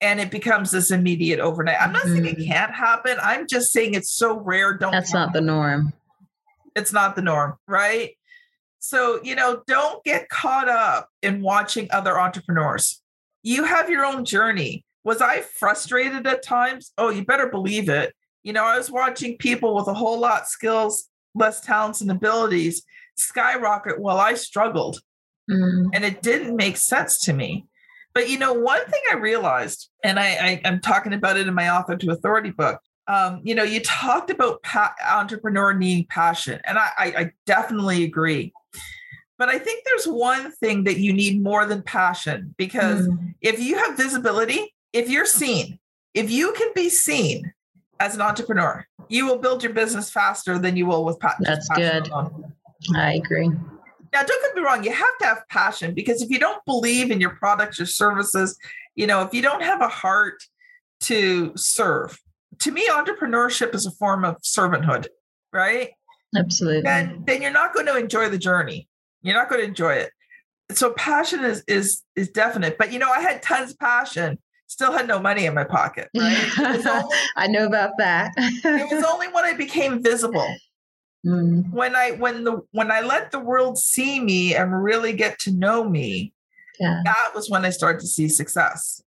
and 0.00 0.20
it 0.20 0.30
becomes 0.30 0.70
this 0.70 0.90
immediate 0.90 1.38
overnight. 1.38 1.76
I'm 1.78 1.92
not 1.92 2.04
saying 2.04 2.24
it 2.24 2.38
Mhm. 2.38 2.46
can't 2.46 2.74
happen. 2.74 3.18
I'm 3.20 3.46
just 3.46 3.72
saying 3.72 3.92
it's 3.92 4.14
so 4.14 4.38
rare. 4.38 4.72
Don't 4.72 4.92
That's 4.92 5.12
not 5.12 5.34
the 5.34 5.42
norm. 5.42 5.92
it's 6.74 6.94
not 6.94 7.16
the 7.16 7.22
norm, 7.22 7.56
right? 7.68 8.16
So, 8.78 9.20
you 9.22 9.34
know, 9.34 9.62
don't 9.66 10.02
get 10.02 10.30
caught 10.30 10.70
up 10.70 11.10
in 11.20 11.42
watching 11.42 11.88
other 11.90 12.18
entrepreneurs. 12.18 13.02
You 13.42 13.64
have 13.64 13.90
your 13.90 14.06
own 14.06 14.24
journey. 14.24 14.83
Was 15.04 15.20
I 15.20 15.42
frustrated 15.42 16.26
at 16.26 16.42
times? 16.42 16.92
Oh, 16.96 17.10
you 17.10 17.24
better 17.24 17.48
believe 17.48 17.88
it. 17.88 18.14
You 18.42 18.52
know, 18.52 18.64
I 18.64 18.76
was 18.76 18.90
watching 18.90 19.36
people 19.38 19.74
with 19.74 19.86
a 19.86 19.94
whole 19.94 20.18
lot 20.18 20.48
skills, 20.48 21.08
less 21.34 21.60
talents 21.60 22.00
and 22.00 22.10
abilities 22.10 22.82
skyrocket 23.16 24.00
while 24.00 24.18
I 24.18 24.34
struggled 24.34 25.00
Mm. 25.50 25.90
and 25.92 26.04
it 26.04 26.22
didn't 26.22 26.56
make 26.56 26.76
sense 26.76 27.18
to 27.20 27.32
me. 27.32 27.66
But 28.14 28.30
you 28.30 28.38
know, 28.38 28.52
one 28.52 28.84
thing 28.86 29.00
I 29.10 29.16
realized, 29.16 29.90
and 30.02 30.18
I, 30.18 30.26
I 30.26 30.60
I'm 30.64 30.80
talking 30.80 31.12
about 31.12 31.36
it 31.36 31.46
in 31.46 31.54
my 31.54 31.68
author 31.68 31.96
to 31.96 32.12
authority 32.12 32.50
book, 32.50 32.80
um, 33.08 33.40
you 33.44 33.54
know, 33.54 33.64
you 33.64 33.80
talked 33.80 34.30
about 34.30 34.62
pa- 34.62 34.94
entrepreneur 35.06 35.74
needing 35.74 36.06
passion, 36.08 36.60
and 36.64 36.78
I, 36.78 36.88
I, 36.96 37.04
I 37.06 37.30
definitely 37.44 38.04
agree. 38.04 38.52
But 39.36 39.48
I 39.48 39.58
think 39.58 39.84
there's 39.84 40.06
one 40.06 40.52
thing 40.52 40.84
that 40.84 40.98
you 40.98 41.12
need 41.12 41.42
more 41.42 41.66
than 41.66 41.82
passion 41.82 42.54
because 42.56 43.06
mm. 43.08 43.34
if 43.42 43.60
you 43.60 43.76
have 43.76 43.96
visibility, 43.96 44.73
if 44.94 45.10
you're 45.10 45.26
seen, 45.26 45.78
if 46.14 46.30
you 46.30 46.52
can 46.52 46.70
be 46.74 46.88
seen 46.88 47.52
as 48.00 48.14
an 48.14 48.22
entrepreneur, 48.22 48.86
you 49.08 49.26
will 49.26 49.38
build 49.38 49.62
your 49.62 49.72
business 49.72 50.10
faster 50.10 50.58
than 50.58 50.76
you 50.76 50.86
will 50.86 51.04
with 51.04 51.18
passion. 51.18 51.44
That's 51.44 51.68
good. 51.70 52.08
Alone. 52.08 52.52
I 52.94 53.14
agree. 53.14 53.48
Now, 53.48 54.22
don't 54.22 54.42
get 54.42 54.54
me 54.54 54.62
wrong, 54.62 54.84
you 54.84 54.92
have 54.92 55.18
to 55.20 55.26
have 55.26 55.42
passion 55.50 55.92
because 55.92 56.22
if 56.22 56.30
you 56.30 56.38
don't 56.38 56.64
believe 56.64 57.10
in 57.10 57.20
your 57.20 57.30
products 57.30 57.80
or 57.80 57.86
services, 57.86 58.56
you 58.94 59.08
know, 59.08 59.22
if 59.22 59.34
you 59.34 59.42
don't 59.42 59.62
have 59.62 59.80
a 59.80 59.88
heart 59.88 60.40
to 61.00 61.52
serve, 61.56 62.16
to 62.60 62.70
me, 62.70 62.88
entrepreneurship 62.88 63.74
is 63.74 63.86
a 63.86 63.90
form 63.90 64.24
of 64.24 64.40
servanthood, 64.42 65.08
right? 65.52 65.90
Absolutely. 66.36 66.82
Then, 66.82 67.24
then 67.26 67.42
you're 67.42 67.50
not 67.50 67.74
going 67.74 67.86
to 67.86 67.96
enjoy 67.96 68.28
the 68.28 68.38
journey. 68.38 68.88
You're 69.22 69.34
not 69.34 69.48
going 69.48 69.62
to 69.62 69.66
enjoy 69.66 69.94
it. 69.94 70.10
So 70.70 70.92
passion 70.92 71.44
is 71.44 71.62
is 71.68 72.02
is 72.16 72.30
definite. 72.30 72.78
But 72.78 72.90
you 72.92 72.98
know, 72.98 73.10
I 73.10 73.20
had 73.20 73.42
tons 73.42 73.72
of 73.72 73.78
passion, 73.78 74.38
still 74.74 74.92
had 74.92 75.06
no 75.06 75.20
money 75.20 75.46
in 75.46 75.54
my 75.54 75.64
pocket. 75.64 76.08
Right? 76.14 76.58
Only, 76.58 77.14
I 77.36 77.46
know 77.46 77.64
about 77.64 77.92
that. 77.98 78.32
it 78.36 78.92
was 78.92 79.04
only 79.04 79.28
when 79.28 79.44
I 79.44 79.52
became 79.52 80.02
visible. 80.02 80.52
Mm. 81.24 81.70
When 81.70 81.94
I 81.94 82.10
when 82.12 82.44
the 82.44 82.60
when 82.72 82.90
I 82.90 83.00
let 83.00 83.30
the 83.30 83.38
world 83.38 83.78
see 83.78 84.20
me 84.20 84.54
and 84.54 84.84
really 84.84 85.12
get 85.12 85.38
to 85.40 85.52
know 85.52 85.88
me, 85.88 86.34
yeah. 86.80 87.00
that 87.04 87.30
was 87.34 87.48
when 87.48 87.64
I 87.64 87.70
started 87.70 88.00
to 88.00 88.06
see 88.06 88.28
success. 88.28 89.00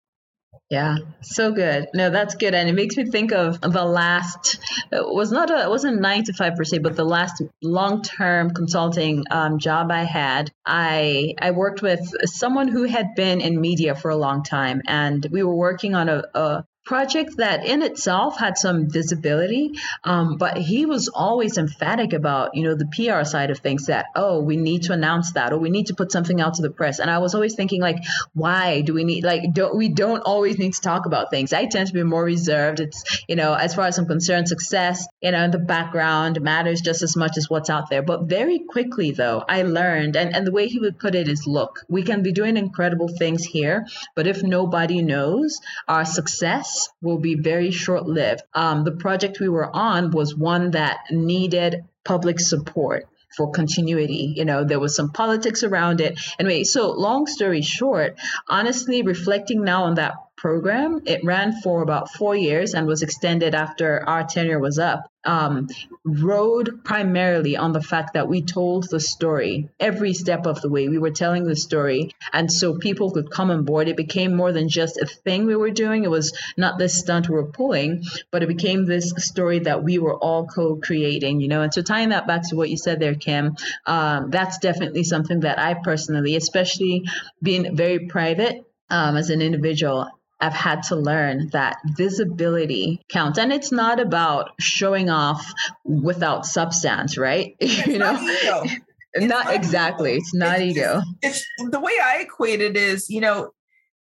Yeah, 0.70 0.98
so 1.22 1.52
good. 1.52 1.88
No, 1.94 2.10
that's 2.10 2.36
good, 2.36 2.56
and 2.56 2.68
it 2.68 2.74
makes 2.74 2.98
me 2.98 3.06
think 3.06 3.32
of 3.32 3.62
the 3.62 3.86
last. 3.86 4.60
It 4.92 5.06
was 5.06 5.32
not 5.32 5.52
a. 5.52 5.64
It 5.64 5.70
wasn't 5.70 6.02
nine 6.02 6.24
to 6.24 6.34
five 6.34 6.56
per 6.56 6.64
se, 6.64 6.80
but 6.80 6.96
the 6.96 7.06
last 7.06 7.42
long-term 7.62 8.52
consulting 8.54 9.24
um, 9.30 9.60
job 9.60 9.92
I 9.92 10.04
had. 10.04 10.52
I 10.66 11.36
I 11.40 11.52
worked 11.52 11.82
with 11.82 12.02
someone 12.26 12.68
who 12.68 12.84
had 12.84 13.16
been 13.16 13.42
in 13.42 13.62
media 13.62 13.94
for 13.96 14.10
a 14.10 14.16
long 14.16 14.44
time, 14.44 14.82
and 14.88 15.26
we 15.32 15.44
were 15.44 15.56
working 15.56 15.94
on 15.94 16.10
a, 16.10 16.24
a 16.34 16.66
project 16.86 17.38
that 17.38 17.66
in 17.66 17.82
itself 17.82 18.38
had 18.38 18.58
some 18.58 18.88
visibility 18.90 19.72
um, 20.04 20.38
but 20.38 20.56
he 20.58 20.86
was 20.86 21.08
always 21.08 21.58
emphatic 21.58 22.14
about 22.14 22.56
you 22.56 22.64
know 22.64 22.76
the 22.76 22.86
pr 22.86 23.24
side 23.26 23.50
of 23.50 23.58
things 23.58 23.88
that 23.88 24.06
oh 24.16 24.40
we 24.42 24.56
need 24.56 24.84
to 24.84 24.94
announce 24.94 25.32
that 25.34 25.52
or 25.52 25.58
we 25.58 25.72
need 25.72 25.88
to 25.88 25.96
put 25.96 26.12
something 26.12 26.40
out 26.40 26.54
to 26.54 26.62
the 26.62 26.70
press. 26.70 27.00
And 27.00 27.10
i 27.10 27.18
was 27.18 27.34
always 27.34 27.56
thinking 27.56 27.82
like 27.82 27.98
why 28.34 28.82
do 28.82 28.94
we 28.94 29.04
need 29.04 29.24
like 29.24 29.42
don't 29.52 29.76
we 29.76 29.90
don't 29.90 30.22
always 30.22 30.60
need 30.60 30.74
to 30.76 30.82
talk 30.82 31.06
about 31.08 31.32
things. 31.32 31.54
I 31.54 31.66
tend 31.66 31.88
to 31.88 31.94
be 31.94 32.04
more 32.04 32.24
reserved. 32.24 32.80
It's 32.80 33.24
you 33.28 33.36
know 33.36 33.54
as 33.54 33.74
far 33.74 33.86
as 33.86 33.98
i'm 33.98 34.06
concerned 34.06 34.48
success 34.48 35.08
you 35.22 35.32
know 35.32 35.44
in 35.44 35.52
the 35.52 35.60
background 35.60 36.40
matters 36.42 36.82
just 36.82 37.02
as 37.02 37.16
much 37.16 37.38
as 37.38 37.50
what's 37.50 37.70
out 37.70 37.90
there. 37.90 38.04
But 38.04 38.26
very 38.26 38.60
quickly 38.60 39.12
though 39.12 39.44
i 39.48 39.64
learned 39.64 40.16
and, 40.16 40.36
and 40.36 40.46
the 40.46 40.52
way 40.52 40.68
he 40.68 40.80
would 40.80 41.00
put 41.00 41.16
it 41.16 41.28
is 41.28 41.48
look 41.48 41.84
we 41.90 42.04
can 42.04 42.22
be 42.22 42.32
doing 42.32 42.58
incredible 42.58 43.08
things 43.08 43.44
here 43.44 43.86
but 44.16 44.28
if 44.28 44.44
nobody 44.44 45.02
knows 45.02 45.60
our 45.88 46.06
success 46.06 46.75
will 47.02 47.18
be 47.20 47.36
very 47.36 47.72
short 47.72 48.06
lived. 48.06 48.42
Um, 48.54 48.84
the 48.84 48.92
project 48.92 49.40
we 49.40 49.50
were 49.50 49.70
on 49.76 50.12
was 50.12 50.36
one 50.36 50.72
that 50.72 50.98
needed 51.12 51.86
public 52.04 52.40
support 52.40 53.08
for 53.36 53.52
continuity. 53.52 54.34
You 54.36 54.46
know, 54.46 54.64
there 54.64 54.80
was 54.80 54.96
some 54.96 55.12
politics 55.12 55.64
around 55.64 56.02
it. 56.02 56.20
Anyway, 56.40 56.64
so 56.64 56.92
long 56.92 57.28
story 57.28 57.62
short, 57.62 58.16
honestly, 58.48 59.02
reflecting 59.02 59.64
now 59.64 59.86
on 59.86 59.96
that 59.96 60.14
program. 60.38 61.02
It 61.06 61.24
ran 61.24 61.62
for 61.62 61.82
about 61.82 62.12
four 62.12 62.36
years 62.36 62.74
and 62.74 62.88
was 62.88 63.02
extended 63.02 63.56
after 63.56 64.08
our 64.08 64.24
tenure 64.24 64.60
was 64.60 64.80
up. 64.80 65.10
Um, 65.24 65.70
rode 66.04 66.84
primarily 66.84 67.58
on 67.58 67.72
the 67.72 67.82
fact 67.82 68.14
that 68.14 68.28
we 68.28 68.44
told 68.44 68.88
the 68.90 69.00
story 69.00 69.70
every 69.80 70.14
step 70.14 70.46
of 70.46 70.62
the 70.62 70.70
way. 70.70 70.88
We 70.88 71.00
were 71.00 71.10
telling 71.10 71.46
the 71.46 71.56
story, 71.56 72.12
and 72.32 72.52
so 72.52 72.78
people 72.78 73.10
could 73.10 73.32
come 73.32 73.50
on 73.50 73.66
board. 73.66 73.88
It 73.88 73.98
became 73.98 74.36
more 74.36 74.52
than 74.52 74.70
just 74.70 74.98
a 74.98 75.08
thing 75.08 75.48
we 75.48 75.56
were 75.56 75.72
doing. 75.72 76.04
It 76.04 76.12
was 76.12 76.38
not 76.58 76.78
this 76.78 77.00
stunt 77.00 77.28
we 77.28 77.36
were 77.36 77.52
pulling, 77.52 78.04
but 78.30 78.44
it 78.44 78.48
became 78.48 78.86
this 78.86 79.14
story 79.18 79.60
that 79.60 79.84
we 79.84 79.98
were 79.98 80.16
all 80.16 80.46
co-creating. 80.46 81.42
You 81.42 81.48
know, 81.48 81.64
and 81.64 81.74
so 81.74 81.82
tying 81.82 82.10
that 82.10 82.28
back 82.28 82.48
to 82.50 82.56
what 82.56 82.70
you 82.70 82.78
said 82.78 83.00
there, 83.00 83.16
Kim, 83.16 83.56
um, 83.88 84.30
that's 84.30 84.60
definitely 84.60 85.04
something 85.04 85.40
that 85.40 85.58
I 85.58 85.74
personally, 85.74 86.36
especially 86.36 87.06
being 87.42 87.76
very 87.76 88.08
private 88.08 88.64
um, 88.90 89.18
as 89.18 89.30
an 89.30 89.42
individual, 89.42 90.08
I've 90.40 90.54
had 90.54 90.84
to 90.84 90.96
learn 90.96 91.50
that 91.54 91.78
visibility 91.86 93.02
counts. 93.10 93.40
And 93.40 93.54
it's 93.54 93.72
not 93.72 94.00
about 94.00 94.52
showing 94.60 95.10
off 95.10 95.52
without 95.86 96.46
substance, 96.46 97.18
right? 97.18 97.56
It's 97.60 97.88
you 97.88 97.98
know, 97.98 98.14
not, 98.14 98.68
not, 99.16 99.28
not 99.28 99.56
exactly. 99.56 100.16
It's 100.16 100.34
not 100.34 100.60
it's, 100.60 100.78
ego. 100.78 101.02
It's, 101.22 101.46
it's, 101.58 101.72
the 101.72 101.80
way 101.80 101.94
I 102.04 102.20
equate 102.20 102.62
it 102.62 102.76
is, 102.76 103.10
you 103.10 103.22
know, 103.22 103.52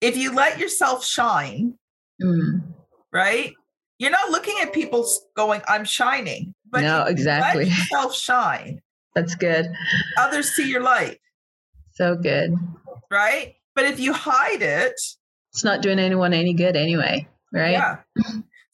if 0.01 0.16
you 0.16 0.35
let 0.35 0.59
yourself 0.59 1.05
shine, 1.05 1.75
mm. 2.23 2.62
right? 3.12 3.53
You're 3.99 4.11
not 4.11 4.31
looking 4.31 4.57
at 4.61 4.73
people 4.73 5.07
going, 5.37 5.61
I'm 5.68 5.85
shining. 5.85 6.55
But 6.71 6.81
no, 6.81 7.05
exactly. 7.05 7.66
Let 7.66 7.79
yourself 7.79 8.16
shine. 8.16 8.81
That's 9.14 9.35
good. 9.35 9.66
Others 10.18 10.51
see 10.53 10.68
your 10.68 10.83
light. 10.83 11.18
So 11.92 12.16
good. 12.16 12.55
Right? 13.11 13.57
But 13.75 13.85
if 13.85 14.01
you 14.01 14.12
hide 14.12 14.62
it, 14.62 14.99
it's 15.53 15.65
not 15.65 15.83
doing 15.83 15.99
anyone 15.99 16.33
any 16.33 16.55
good 16.55 16.77
anyway, 16.77 17.29
right? 17.53 17.73
Yeah. 17.73 17.97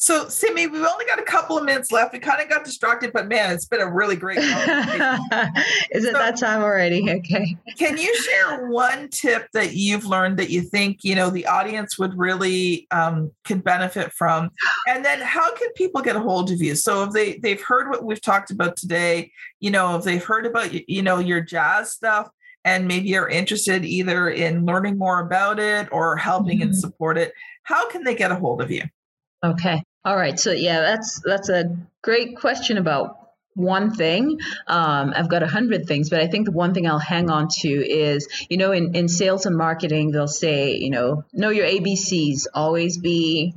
So, 0.00 0.28
Simi, 0.28 0.68
we've 0.68 0.84
only 0.84 1.06
got 1.06 1.18
a 1.18 1.24
couple 1.24 1.58
of 1.58 1.64
minutes 1.64 1.90
left. 1.90 2.12
We 2.12 2.20
kind 2.20 2.40
of 2.40 2.48
got 2.48 2.64
distracted, 2.64 3.12
but 3.12 3.26
man, 3.26 3.52
it's 3.52 3.66
been 3.66 3.80
a 3.80 3.92
really 3.92 4.14
great 4.14 4.38
conversation. 4.38 5.18
Is 5.90 6.04
it 6.04 6.12
so, 6.12 6.18
that 6.18 6.38
time 6.38 6.62
already? 6.62 7.04
Okay. 7.18 7.56
Can 7.76 7.96
you 7.96 8.14
share 8.22 8.68
one 8.68 9.08
tip 9.08 9.48
that 9.52 9.74
you've 9.74 10.04
learned 10.04 10.36
that 10.38 10.50
you 10.50 10.60
think 10.60 11.02
you 11.02 11.14
know 11.14 11.30
the 11.30 11.46
audience 11.46 11.98
would 11.98 12.16
really 12.16 12.86
um, 12.92 13.32
can 13.44 13.58
benefit 13.58 14.12
from? 14.12 14.50
And 14.86 15.04
then, 15.04 15.20
how 15.20 15.52
can 15.54 15.72
people 15.72 16.00
get 16.00 16.14
a 16.14 16.20
hold 16.20 16.52
of 16.52 16.62
you? 16.62 16.76
So, 16.76 17.02
if 17.04 17.10
they 17.10 17.38
they've 17.38 17.60
heard 17.60 17.88
what 17.90 18.04
we've 18.04 18.20
talked 18.20 18.52
about 18.52 18.76
today, 18.76 19.32
you 19.58 19.70
know, 19.70 19.96
if 19.96 20.04
they've 20.04 20.24
heard 20.24 20.46
about 20.46 20.88
you 20.88 21.02
know 21.02 21.18
your 21.18 21.40
Jass 21.40 21.92
stuff, 21.92 22.28
and 22.68 22.86
maybe 22.86 23.16
are 23.16 23.28
interested 23.28 23.84
either 23.84 24.28
in 24.28 24.66
learning 24.66 24.98
more 24.98 25.20
about 25.20 25.58
it 25.58 25.88
or 25.90 26.16
helping 26.16 26.58
mm-hmm. 26.58 26.68
and 26.68 26.76
support 26.76 27.16
it, 27.16 27.32
how 27.62 27.88
can 27.88 28.04
they 28.04 28.14
get 28.14 28.30
a 28.30 28.34
hold 28.34 28.60
of 28.60 28.70
you? 28.70 28.82
Okay. 29.42 29.82
All 30.04 30.16
right. 30.16 30.38
So 30.38 30.52
yeah, 30.52 30.80
that's 30.80 31.20
that's 31.24 31.48
a 31.48 31.76
great 32.02 32.36
question 32.36 32.76
about 32.76 33.16
one 33.54 33.90
thing. 33.90 34.38
Um, 34.66 35.12
I've 35.16 35.28
got 35.28 35.42
a 35.42 35.46
hundred 35.46 35.86
things, 35.86 36.10
but 36.10 36.20
I 36.20 36.28
think 36.28 36.46
the 36.46 36.52
one 36.52 36.74
thing 36.74 36.86
I'll 36.86 36.98
hang 36.98 37.30
on 37.30 37.48
to 37.60 37.68
is, 37.68 38.28
you 38.48 38.56
know, 38.56 38.72
in, 38.72 38.94
in 38.94 39.08
sales 39.08 39.46
and 39.46 39.56
marketing, 39.56 40.10
they'll 40.10 40.28
say, 40.28 40.76
you 40.76 40.90
know, 40.90 41.24
know 41.32 41.50
your 41.50 41.66
ABCs, 41.66 42.46
always 42.54 42.98
be 42.98 43.54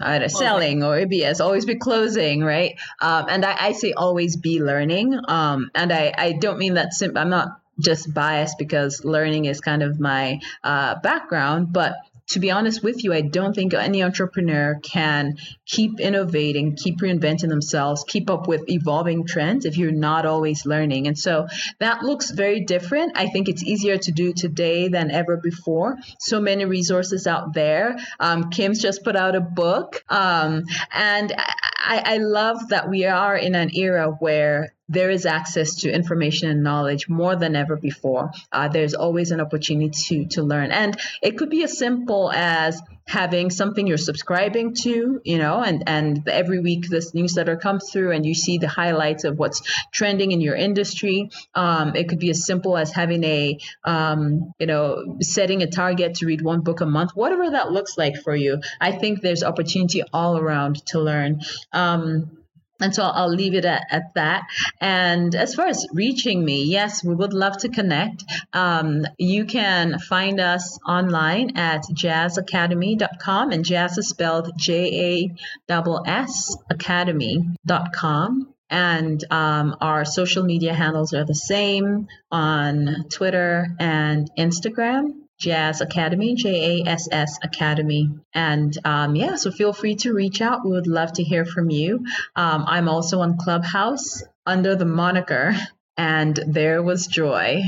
uh, 0.00 0.28
selling 0.28 0.82
or 0.82 0.98
ABS, 0.98 1.40
always 1.40 1.64
be 1.64 1.76
closing, 1.76 2.42
right? 2.42 2.74
Um, 3.00 3.26
and 3.28 3.44
I, 3.44 3.56
I, 3.58 3.72
say 3.72 3.92
always 3.92 4.36
be 4.36 4.60
learning. 4.60 5.18
Um, 5.28 5.70
and 5.74 5.92
I, 5.92 6.12
I 6.16 6.32
don't 6.32 6.58
mean 6.58 6.74
that 6.74 6.92
simple. 6.92 7.18
I'm 7.18 7.30
not 7.30 7.60
just 7.78 8.12
biased 8.12 8.58
because 8.58 9.04
learning 9.04 9.46
is 9.46 9.60
kind 9.60 9.82
of 9.82 10.00
my 10.00 10.40
uh, 10.62 10.96
background, 11.00 11.72
but 11.72 11.94
to 12.26 12.40
be 12.40 12.50
honest 12.50 12.82
with 12.82 13.04
you, 13.04 13.12
I 13.12 13.20
don't 13.20 13.54
think 13.54 13.74
any 13.74 14.02
entrepreneur 14.02 14.80
can 14.82 15.36
keep 15.66 16.00
innovating, 16.00 16.76
keep 16.76 17.00
reinventing 17.00 17.48
themselves, 17.48 18.04
keep 18.06 18.30
up 18.30 18.46
with 18.46 18.68
evolving 18.68 19.26
trends 19.26 19.64
if 19.64 19.76
you're 19.78 19.92
not 19.92 20.26
always 20.26 20.66
learning. 20.66 21.06
And 21.06 21.18
so 21.18 21.46
that 21.78 22.02
looks 22.02 22.30
very 22.30 22.60
different. 22.60 23.12
I 23.16 23.28
think 23.28 23.48
it's 23.48 23.62
easier 23.62 23.96
to 23.96 24.12
do 24.12 24.32
today 24.32 24.88
than 24.88 25.10
ever 25.10 25.36
before. 25.36 25.96
So 26.20 26.40
many 26.40 26.64
resources 26.64 27.26
out 27.26 27.54
there. 27.54 27.96
Um, 28.20 28.50
Kim's 28.50 28.80
just 28.80 29.04
put 29.04 29.16
out 29.16 29.36
a 29.36 29.40
book. 29.40 30.04
Um, 30.08 30.64
and 30.92 31.32
I, 31.32 32.02
I 32.04 32.16
love 32.18 32.68
that 32.68 32.88
we 32.88 33.06
are 33.06 33.36
in 33.36 33.54
an 33.54 33.70
era 33.74 34.08
where 34.18 34.74
there 34.88 35.10
is 35.10 35.24
access 35.24 35.76
to 35.76 35.90
information 35.90 36.50
and 36.50 36.62
knowledge 36.62 37.08
more 37.08 37.36
than 37.36 37.56
ever 37.56 37.76
before. 37.76 38.30
Uh, 38.52 38.68
there's 38.68 38.94
always 38.94 39.30
an 39.30 39.40
opportunity 39.40 39.90
to, 39.90 40.26
to 40.26 40.42
learn. 40.42 40.72
And 40.72 40.98
it 41.22 41.38
could 41.38 41.48
be 41.48 41.64
as 41.64 41.78
simple 41.78 42.30
as 42.30 42.82
having 43.06 43.50
something 43.50 43.86
you're 43.86 43.96
subscribing 43.96 44.74
to, 44.74 45.20
you 45.24 45.38
know, 45.38 45.62
and, 45.62 45.84
and 45.86 46.28
every 46.28 46.60
week 46.60 46.88
this 46.88 47.14
newsletter 47.14 47.56
comes 47.56 47.90
through 47.90 48.12
and 48.12 48.24
you 48.24 48.34
see 48.34 48.58
the 48.58 48.68
highlights 48.68 49.24
of 49.24 49.38
what's 49.38 49.62
trending 49.92 50.32
in 50.32 50.40
your 50.40 50.54
industry. 50.54 51.30
Um, 51.54 51.94
it 51.94 52.08
could 52.08 52.18
be 52.18 52.30
as 52.30 52.46
simple 52.46 52.76
as 52.76 52.92
having 52.92 53.22
a, 53.24 53.58
um, 53.84 54.54
you 54.58 54.66
know, 54.66 55.18
setting 55.20 55.62
a 55.62 55.66
target 55.66 56.16
to 56.16 56.26
read 56.26 56.40
one 56.40 56.62
book 56.62 56.80
a 56.80 56.86
month, 56.86 57.12
whatever 57.14 57.50
that 57.50 57.72
looks 57.72 57.98
like 57.98 58.16
for 58.16 58.34
you. 58.34 58.60
I 58.80 58.92
think 58.92 59.20
there's 59.20 59.42
opportunity 59.42 60.02
all 60.12 60.38
around 60.38 60.84
to 60.86 61.00
learn. 61.00 61.40
Um, 61.72 62.43
And 62.80 62.94
so 62.94 63.04
I'll 63.04 63.32
leave 63.32 63.54
it 63.54 63.64
at, 63.64 63.82
at 63.90 64.14
that. 64.14 64.42
And 64.80 65.34
as 65.34 65.54
far 65.54 65.66
as 65.66 65.86
reaching 65.92 66.44
me, 66.44 66.64
yes, 66.64 67.04
we 67.04 67.14
would 67.14 67.32
love 67.32 67.56
to 67.58 67.68
connect. 67.68 68.24
Um, 68.52 69.06
you 69.18 69.44
can 69.44 69.98
find 69.98 70.40
us 70.40 70.78
online 70.86 71.56
at 71.56 71.82
jassacademy.com, 71.82 73.50
and 73.52 73.64
jass 73.64 73.96
is 73.96 74.08
spelled 74.08 74.50
J 74.56 75.30
A 75.70 75.74
S 76.06 76.56
academy.com. 76.70 78.48
And 78.70 79.24
um, 79.30 79.76
our 79.80 80.04
social 80.04 80.42
media 80.42 80.74
handles 80.74 81.12
are 81.14 81.24
the 81.24 81.34
same 81.34 82.08
on 82.32 83.04
Twitter 83.08 83.68
and 83.78 84.28
Instagram. 84.36 85.23
Jass 85.38 85.80
Academy, 85.80 86.34
J 86.34 86.82
A 86.84 86.88
S 86.88 87.08
S 87.10 87.38
Academy. 87.42 88.10
And 88.32 88.76
um, 88.84 89.16
yeah, 89.16 89.36
so 89.36 89.50
feel 89.50 89.72
free 89.72 89.96
to 89.96 90.12
reach 90.12 90.40
out. 90.40 90.64
We 90.64 90.70
would 90.72 90.86
love 90.86 91.12
to 91.14 91.22
hear 91.24 91.44
from 91.44 91.70
you. 91.70 92.04
Um, 92.36 92.64
I'm 92.66 92.88
also 92.88 93.20
on 93.20 93.38
Clubhouse 93.38 94.22
under 94.46 94.76
the 94.76 94.84
moniker, 94.84 95.54
and 95.96 96.38
there 96.46 96.82
was 96.82 97.06
joy. 97.06 97.62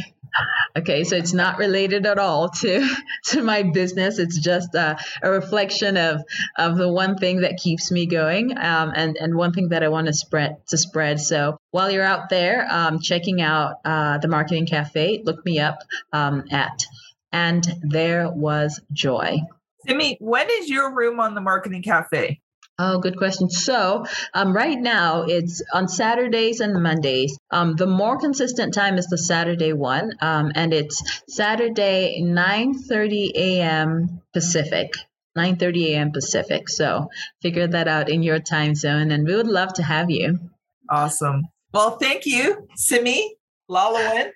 Okay, 0.77 1.05
so 1.05 1.17
it's 1.17 1.33
not 1.33 1.59
related 1.59 2.05
at 2.07 2.19
all 2.19 2.51
to 2.51 2.87
to 3.27 3.43
my 3.43 3.63
business. 3.63 4.19
It's 4.19 4.39
just 4.39 4.75
a, 4.75 4.99
a 5.23 5.31
reflection 5.31 5.97
of 5.97 6.23
of 6.59 6.77
the 6.77 6.93
one 6.93 7.17
thing 7.17 7.41
that 7.41 7.57
keeps 7.57 7.91
me 7.91 8.07
going, 8.07 8.57
um, 8.59 8.93
and 8.95 9.17
and 9.17 9.35
one 9.35 9.53
thing 9.53 9.71
that 9.71 9.83
I 9.83 9.89
want 9.89 10.07
to 10.09 10.13
spread 10.13 10.57
to 10.69 10.77
spread. 10.79 11.21
So 11.21 11.59
while 11.71 11.91
you're 11.91 12.05
out 12.05 12.29
there 12.29 12.67
um, 12.71 13.01
checking 13.01 13.41
out 13.41 13.77
uh, 13.85 14.19
the 14.19 14.29
Marketing 14.29 14.67
Cafe, 14.67 15.23
look 15.25 15.45
me 15.45 15.59
up 15.59 15.79
um, 16.13 16.45
at 16.51 16.85
and 17.37 17.67
there 17.83 18.31
was 18.31 18.81
joy. 18.93 19.39
Simi, 19.87 20.17
when 20.21 20.49
is 20.51 20.71
your 20.71 20.95
room 20.95 21.21
on 21.21 21.35
the 21.35 21.41
Marketing 21.43 21.83
Cafe? 21.83 22.41
Oh, 22.79 22.99
good 22.99 23.17
question. 23.17 23.49
So, 23.51 24.05
um, 24.35 24.55
right 24.55 24.79
now 24.79 25.23
it's 25.23 25.63
on 25.73 25.89
Saturdays 25.89 26.61
and 26.61 26.83
Mondays. 26.83 27.39
Um, 27.51 27.77
the 27.77 27.87
more 27.87 28.19
consistent 28.19 28.75
time 28.75 28.97
is 28.99 29.07
the 29.07 29.19
Saturday 29.19 29.73
one, 29.73 30.13
um, 30.21 30.53
and 30.55 30.73
it's 30.73 31.03
Saturday 31.29 32.23
9:30 32.23 33.33
a.m. 33.35 34.23
Pacific. 34.33 34.93
9:30 35.37 35.93
a.m. 35.93 36.13
Pacific. 36.13 36.69
So, 36.69 37.09
figure 37.43 37.67
that 37.67 37.89
out 37.89 38.09
in 38.09 38.23
your 38.23 38.41
time 38.41 38.75
zone, 38.75 39.11
and 39.11 39.27
we 39.27 39.37
would 39.37 39.47
love 39.61 39.75
to 39.75 39.83
have 39.83 40.11
you. 40.11 40.39
Awesome. 40.91 41.49
Well, 41.73 41.99
thank 41.99 42.27
you, 42.27 42.69
Simi 42.77 43.37
Lawoyin. 43.71 44.33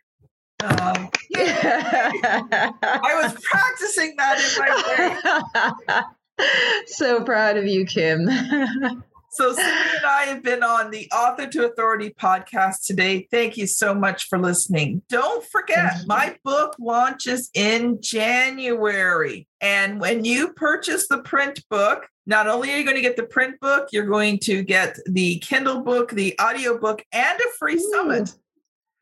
Um, 0.62 1.10
I 1.36 3.20
was 3.22 3.36
practicing 3.42 4.14
that 4.16 4.38
in 4.38 4.58
my 4.58 5.94
brain. 5.96 6.04
so 6.86 7.22
proud 7.24 7.56
of 7.56 7.66
you, 7.66 7.86
Kim. 7.86 8.26
so, 9.30 9.52
Cindy 9.52 9.70
and 9.96 10.06
I 10.06 10.24
have 10.26 10.42
been 10.42 10.62
on 10.62 10.90
the 10.90 11.10
Author 11.12 11.46
to 11.46 11.66
Authority 11.66 12.10
podcast 12.10 12.84
today. 12.84 13.26
Thank 13.30 13.56
you 13.56 13.66
so 13.66 13.94
much 13.94 14.28
for 14.28 14.38
listening. 14.38 15.02
Don't 15.08 15.44
forget, 15.46 16.06
my 16.06 16.36
book 16.44 16.76
launches 16.78 17.50
in 17.54 18.02
January. 18.02 19.48
And 19.60 20.00
when 20.00 20.24
you 20.24 20.52
purchase 20.52 21.08
the 21.08 21.22
print 21.22 21.64
book, 21.70 22.06
not 22.26 22.48
only 22.48 22.72
are 22.72 22.76
you 22.76 22.84
going 22.84 22.96
to 22.96 23.02
get 23.02 23.16
the 23.16 23.22
print 23.22 23.58
book, 23.60 23.88
you're 23.92 24.06
going 24.06 24.38
to 24.40 24.62
get 24.62 24.98
the 25.06 25.38
Kindle 25.38 25.80
book, 25.80 26.10
the 26.10 26.38
audio 26.38 26.78
book, 26.78 27.04
and 27.12 27.38
a 27.38 27.50
free 27.58 27.76
Ooh. 27.76 27.90
summit. 27.92 28.34